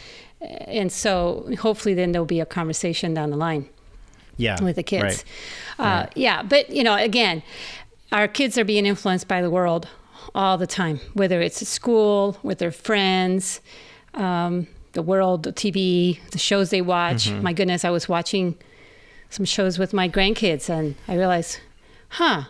[0.41, 3.69] And so hopefully then there'll be a conversation down the line
[4.37, 5.25] yeah with the kids.
[5.79, 6.03] right.
[6.03, 7.43] Uh, Yeah, but you know, again,
[8.13, 9.89] our kids are being influenced by the world
[10.35, 13.61] all the time, whether it's at school, with their friends,
[14.15, 17.29] um, the world, the TV, the shows they watch.
[17.29, 17.43] Mm-hmm.
[17.43, 18.57] My goodness, I was watching
[19.31, 21.61] some shows with my grandkids, and I realized,
[22.11, 22.45] huh,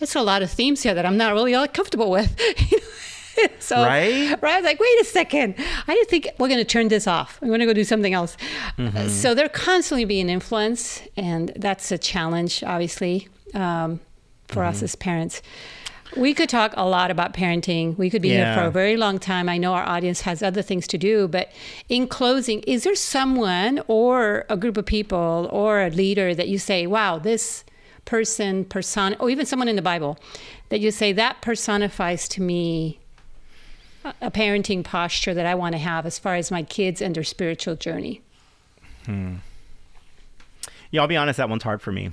[0.00, 2.36] it's a lot of themes here that I'm not really all comfortable with.
[3.58, 4.30] so, Right?
[4.40, 4.54] right?
[4.54, 5.54] I was like, wait a second.
[5.86, 7.38] I didn't think we're going to turn this off.
[7.42, 8.36] I'm going to go do something else.
[8.78, 9.08] Mm-hmm.
[9.08, 14.00] So they're constantly being influenced, and that's a challenge, obviously, um,
[14.48, 14.68] for Mm-hmm.
[14.70, 15.42] us as parents.
[16.16, 17.96] We could talk a lot about parenting.
[17.98, 18.54] We could be Yeah.
[18.54, 19.48] here for a very long time.
[19.48, 21.50] I know our audience has other things to do, but
[21.88, 26.58] in closing, is there someone or a group of people or a leader that you
[26.58, 27.64] say, wow, this
[28.04, 30.16] person, person, or even someone in the Bible
[30.68, 32.98] that you say that personifies to me
[34.22, 37.24] a- parenting posture that I want to have as far as my kids and their
[37.24, 38.20] spiritual journey?
[39.08, 41.36] Yeah, I'll be honest.
[41.38, 42.10] That one's hard for me,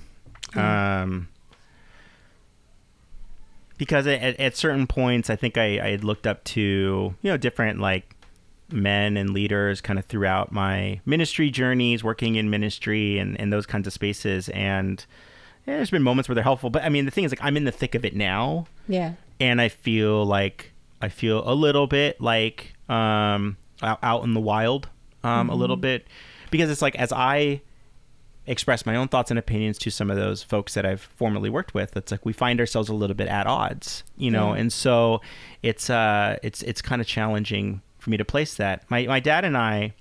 [0.56, 1.28] um,
[3.78, 6.62] because at, at- certain points, I think I, I had looked up to
[7.22, 8.16] you know different like
[8.72, 13.66] men and leaders kind of throughout my ministry journeys, working in ministry and, and those
[13.66, 14.50] kinds of spaces.
[14.50, 15.06] And
[15.68, 17.56] yeah, there's been moments where they're helpful, but I mean, the thing is, like, I'm
[17.58, 19.14] in the thick of it now, Yeah.
[19.40, 20.72] and I feel like
[21.02, 24.88] I feel a little bit like um, out, out in the wild,
[25.24, 26.08] um, a little bit,
[26.52, 27.62] because it's like as I
[28.46, 31.74] express my own thoughts and opinions to some of those folks that I've formerly worked
[31.74, 35.22] with, it's like we find ourselves a little bit at odds, you know, and so
[35.62, 38.90] it's uh, it's it's kind of challenging for me to place that.
[38.90, 39.94] My my dad and I,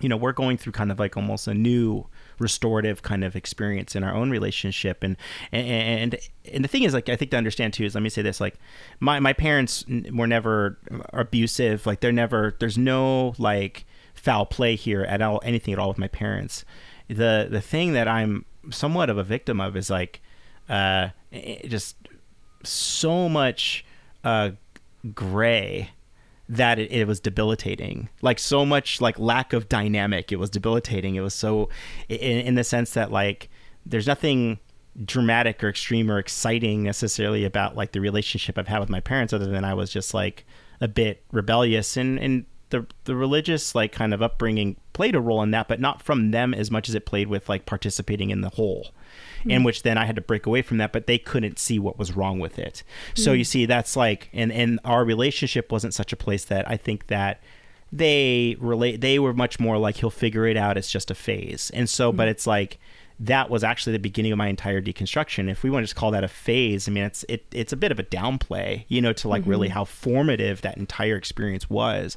[0.00, 2.06] you know, we're going through kind of like almost a new
[2.38, 5.02] restorative kind of experience in our own relationship.
[5.02, 5.16] And
[5.50, 6.16] and
[6.50, 8.40] and the thing is like I think to understand too is let me say this
[8.40, 8.54] like
[9.00, 10.78] my my parents were never
[11.12, 11.84] abusive.
[11.84, 15.98] Like they're never there's no like foul play here at all anything at all with
[15.98, 16.64] my parents
[17.10, 20.20] the the thing that I'm somewhat of a victim of is like
[20.68, 21.08] uh
[21.66, 21.96] just
[22.62, 23.84] so much
[24.24, 24.50] uh
[25.14, 25.90] gray
[26.48, 28.08] that it, it was debilitating.
[28.22, 31.14] Like so much like lack of dynamic it was debilitating.
[31.14, 31.68] It was so
[32.08, 33.48] in, in the sense that like
[33.84, 34.58] there's nothing
[35.04, 39.32] dramatic or extreme or exciting necessarily about like the relationship i've had with my parents
[39.32, 40.44] other than i was just like
[40.80, 45.42] a bit rebellious and and the the religious like kind of upbringing played a role
[45.42, 48.40] in that, but not from them as much as it played with like participating in
[48.40, 48.92] the whole.
[49.44, 49.64] In hmm.
[49.64, 52.14] which then I had to break away from that, but they couldn't see what was
[52.14, 52.82] wrong with it.
[53.14, 53.38] So hmm.
[53.38, 57.06] you see, that's like, and and our relationship wasn't such a place that I think
[57.06, 57.42] that
[57.90, 59.00] they relate.
[59.00, 60.76] They were much more like he'll figure it out.
[60.76, 61.70] It's just a phase.
[61.74, 62.32] And so, but hmm.
[62.32, 62.78] it's like
[63.20, 65.50] that was actually the beginning of my entire deconstruction.
[65.50, 67.76] If we want to just call that a phase, I mean, it's it, it's a
[67.76, 69.74] bit of a downplay, you know, to like really mm-hmm.
[69.74, 72.16] how formative that entire experience was,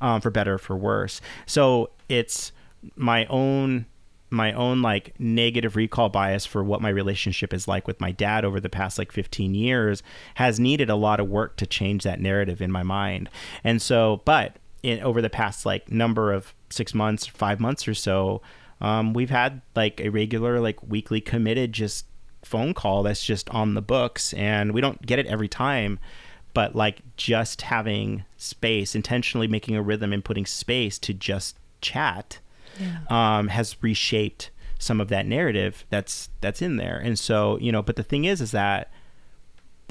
[0.00, 1.20] um, for better or for worse.
[1.46, 2.52] So it's
[2.96, 3.86] my own
[4.32, 8.44] my own like negative recall bias for what my relationship is like with my dad
[8.44, 12.20] over the past like 15 years has needed a lot of work to change that
[12.20, 13.28] narrative in my mind.
[13.64, 17.94] And so, but in over the past like number of six months, five months or
[17.94, 18.40] so,
[18.80, 22.06] um, we've had like a regular like weekly committed just
[22.42, 25.98] phone call that's just on the books, and we don't get it every time.
[26.52, 32.38] But like just having space, intentionally making a rhythm and putting space to just chat
[33.08, 36.98] um, has reshaped some of that narrative that's that's in there.
[36.98, 38.90] And so, you know, but the thing is, is that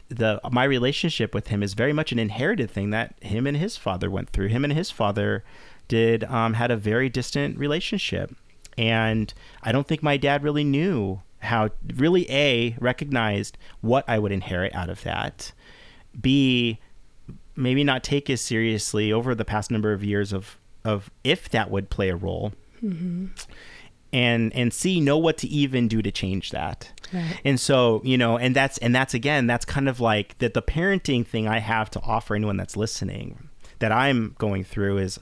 [0.09, 3.77] the my relationship with him is very much an inherited thing that him and his
[3.77, 4.47] father went through.
[4.47, 5.43] Him and his father
[5.87, 8.35] did um, had a very distant relationship,
[8.77, 14.31] and I don't think my dad really knew how really a recognized what I would
[14.31, 15.53] inherit out of that.
[16.19, 16.79] B
[17.55, 21.69] maybe not take as seriously over the past number of years of of if that
[21.69, 23.27] would play a role mm-hmm.
[24.13, 26.91] and and see know what to even do to change that.
[27.13, 27.41] Right.
[27.43, 30.61] and so you know and that's and that's again that's kind of like that the
[30.61, 33.49] parenting thing i have to offer anyone that's listening
[33.79, 35.19] that i'm going through is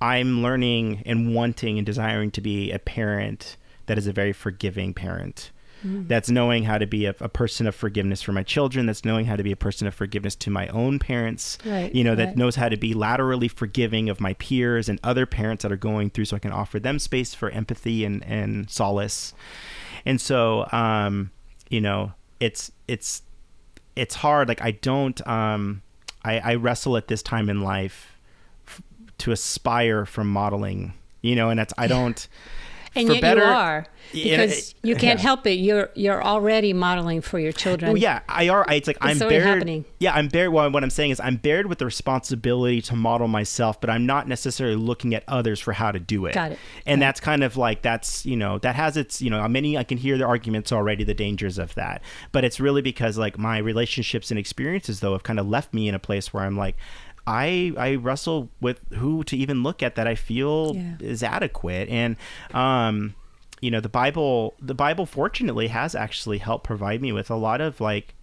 [0.00, 4.94] i'm learning and wanting and desiring to be a parent that is a very forgiving
[4.94, 5.50] parent
[5.82, 8.86] that's knowing how to be a, a person of forgiveness for my children.
[8.86, 12.04] That's knowing how to be a person of forgiveness to my own parents Right, you
[12.04, 12.36] know that right.
[12.36, 16.10] knows how to be laterally forgiving of my peers and other parents that are going
[16.10, 19.32] through so i can offer them space for empathy and, and solace.
[20.04, 21.30] And so um
[21.68, 23.22] you know it's it's
[23.96, 24.48] it's hard.
[24.48, 25.82] Like i don't um
[26.24, 28.16] i i wrestle at this time in life
[28.66, 28.82] f-
[29.18, 32.28] to aspire from modeling you know and that's i don't
[32.94, 35.22] And for yet better- you are because you can't yeah.
[35.22, 35.58] help it.
[35.60, 37.92] You're you're already modeling for your children.
[37.92, 38.64] Well, yeah, I are.
[38.68, 39.42] I- It's like I'm already bared.
[39.44, 39.84] happening.
[40.00, 40.52] Yeah, I'm bared.
[40.52, 44.06] Well, what I'm saying is I'm bared with the responsibility to model myself, but I'm
[44.06, 46.34] not necessarily looking at others for how to do it.
[46.34, 46.58] Got it.
[46.86, 49.84] And that's kind of like that's you know that has its you know many I
[49.84, 52.02] can hear the arguments already, the dangers of that.
[52.32, 55.88] But it's really because like my relationships and experiences though have kind of left me
[55.88, 56.76] in a place where I'm like.
[57.30, 60.96] I, I wrestle with who to even look at that I feel Yeah.
[61.00, 62.16] is adequate and
[62.52, 63.14] um
[63.60, 67.60] you know the bible the bible fortunately has actually helped provide me with a lot
[67.60, 68.14] of like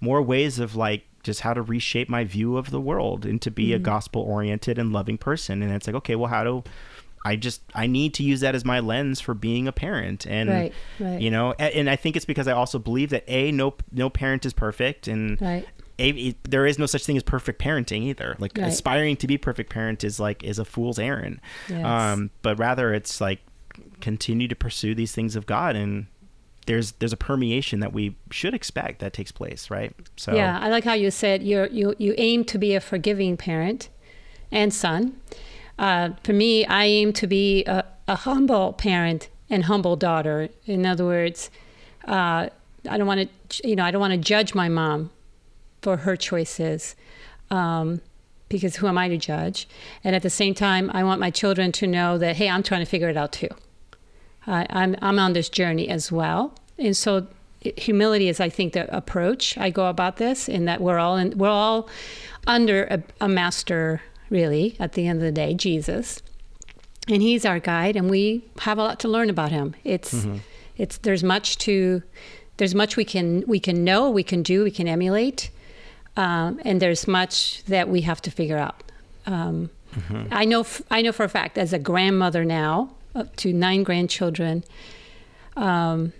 [0.00, 3.50] more ways of like just how to reshape my view of the world and to
[3.50, 3.76] be Mm-hmm.
[3.76, 6.62] a gospel oriented and loving person and it's like okay well how do
[7.24, 10.48] i just i need to use that as my lens for being a parent and
[10.48, 11.20] Right, right.
[11.20, 14.08] you know a- and i think it's because i also believe that a no no
[14.08, 15.66] parent is perfect and Right.
[15.98, 18.36] It- there is no such thing as perfect parenting either.
[18.38, 18.68] Like Right.
[18.68, 21.40] aspiring to be perfect parent is like is a fool's errand.
[21.68, 21.84] Yes.
[21.84, 23.40] Um, but rather it's like
[24.00, 26.06] continue to pursue these things of God and
[26.66, 29.94] there's there's a permeation that we should expect that takes place, right?
[30.16, 33.36] So Yeah, I like how you said you you you aim to be a forgiving
[33.36, 33.88] parent
[34.50, 35.14] and son.
[35.78, 40.48] Uh, for me, I aim to be a, a humble parent and humble daughter.
[40.66, 41.50] In other words,
[42.08, 42.48] uh,
[42.88, 45.10] I don't want to you know I don't want to judge my mom
[45.86, 46.96] for her choices.
[47.48, 48.00] Um,
[48.48, 49.68] because who am I to judge?
[50.02, 52.80] And at the same time, I want my children to know that, hey, I'm trying
[52.80, 53.50] to figure it out too.
[54.48, 57.28] I, I'm I'm on this journey as well, and so
[57.60, 60.48] humility is, I think, the approach I go about this.
[60.48, 61.88] In that we're all in, we're all
[62.48, 64.74] under a, a master, really.
[64.80, 66.20] At the end of the day, Jesus,
[67.06, 69.76] and He's our guide, and we have a lot to learn about Him.
[69.84, 70.26] It's
[70.76, 72.02] it's there's much to
[72.56, 75.50] there's much we can we can know, we can do, we can emulate,
[76.16, 78.82] um, and there's much that we have to figure out.
[79.26, 79.70] Um,
[80.30, 83.82] I know f- I know for a fact as a grandmother now up to nine
[83.82, 84.62] grandchildren.
[85.56, 86.12] Um,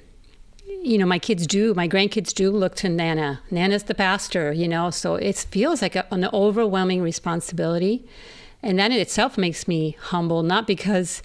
[0.83, 3.41] you know, my kids do, my grandkids do look to Nana.
[3.51, 8.05] Nana's the pastor, you know, so it feels like a, an overwhelming responsibility,
[8.63, 11.23] and that in itself makes me humble, not because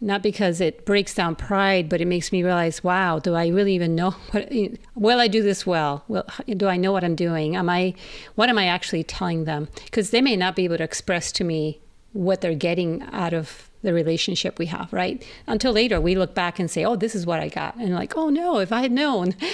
[0.00, 3.74] not because it breaks down pride, but it makes me realize, wow, do I really
[3.74, 4.52] even know what?
[4.94, 6.04] Will I do this well?
[6.08, 6.26] Well,
[6.56, 7.56] do I know what I'm doing?
[7.56, 7.94] Am I?
[8.34, 9.68] What am I actually telling them?
[9.84, 11.80] Because they may not be able to express to me
[12.12, 15.24] what they're getting out of the relationship we have, right?
[15.46, 18.16] Until later, we look back and say, "Oh, this is what I got," and like,
[18.16, 19.34] "Oh no, if I had known."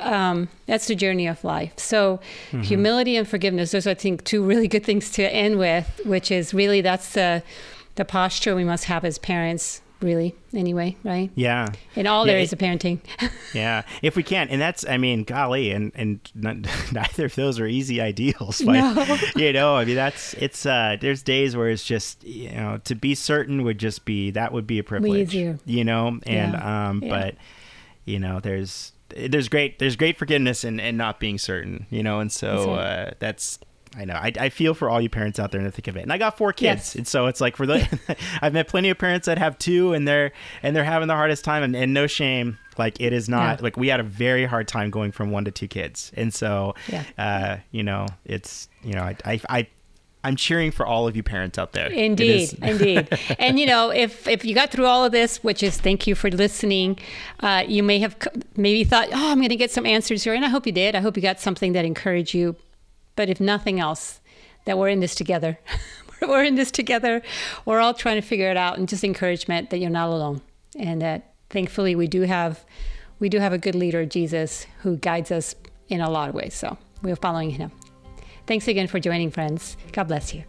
[0.00, 1.72] Um, that's the journey of life.
[1.78, 2.60] So, mm-hmm.
[2.60, 3.70] humility and forgiveness.
[3.70, 6.02] Those are, I think, two really good things to end with.
[6.04, 7.42] Which is really that's the
[7.94, 12.52] the posture we must have as parents really anyway right yeah in all yeah, areas
[12.52, 13.00] of parenting
[13.54, 16.56] yeah if we can and that's i mean golly and and not,
[16.92, 19.18] neither of those are easy ideals but no.
[19.36, 22.94] you know i mean that's it's uh there's days where it's just you know to
[22.94, 26.88] be certain would just be that would be a privilege you know and yeah.
[26.88, 27.08] um yeah.
[27.08, 27.34] but
[28.04, 32.20] you know there's there's great there's great forgiveness and and not being certain you know
[32.20, 33.58] and so uh that's
[33.96, 34.14] I know.
[34.14, 36.02] I, I feel for all you parents out there in the thick of it.
[36.02, 36.94] And I got four kids, yes.
[36.94, 40.06] and so it's like for the I've met plenty of parents that have two, and
[40.06, 40.32] they're
[40.62, 41.62] and they're having the hardest time.
[41.62, 43.64] And, and no shame, like it is not yeah.
[43.64, 46.74] like we had a very hard time going from one to two kids, and so
[46.88, 47.04] yeah.
[47.16, 49.66] uh, you know it's you know I I, I
[50.26, 51.86] I'm cheering for all of you parents out there.
[51.86, 53.08] Indeed, indeed.
[53.38, 56.14] And you know, if if you got through all of this, which is thank you
[56.14, 56.98] for listening,
[57.40, 58.16] uh, you may have
[58.56, 60.96] maybe thought, oh, I'm going to get some answers here, and I hope you did.
[60.96, 62.56] I hope you got something that encouraged you
[63.16, 64.20] but if nothing else,
[64.66, 65.58] that we're in this together.
[66.22, 67.22] we're in this together.
[67.64, 70.42] We're all trying to figure it out, and just encouragement that you're not alone,
[70.78, 72.64] and that thankfully we do have
[73.18, 75.54] we do have a good leader, Jesus, who guides us
[75.88, 76.54] in a lot of ways.
[76.54, 77.72] So we're following him.
[78.46, 79.76] Thanks again for joining, friends.
[79.92, 80.44] God bless you.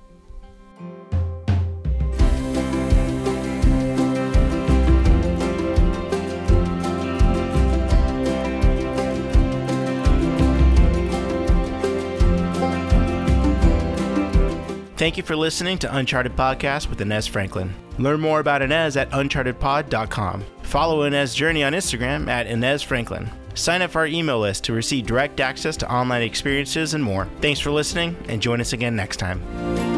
[14.97, 17.71] Thank you for listening to Uncharted Podcast with Inez Franklin.
[17.99, 20.43] Learn more about Inez at unchartedpod.com.
[20.63, 23.29] Follow Inez's journey on Instagram at Inez Franklin.
[23.53, 27.27] Sign up for our email list to receive direct access to online experiences and more.
[27.41, 29.96] Thanks for listening, and join us again next time.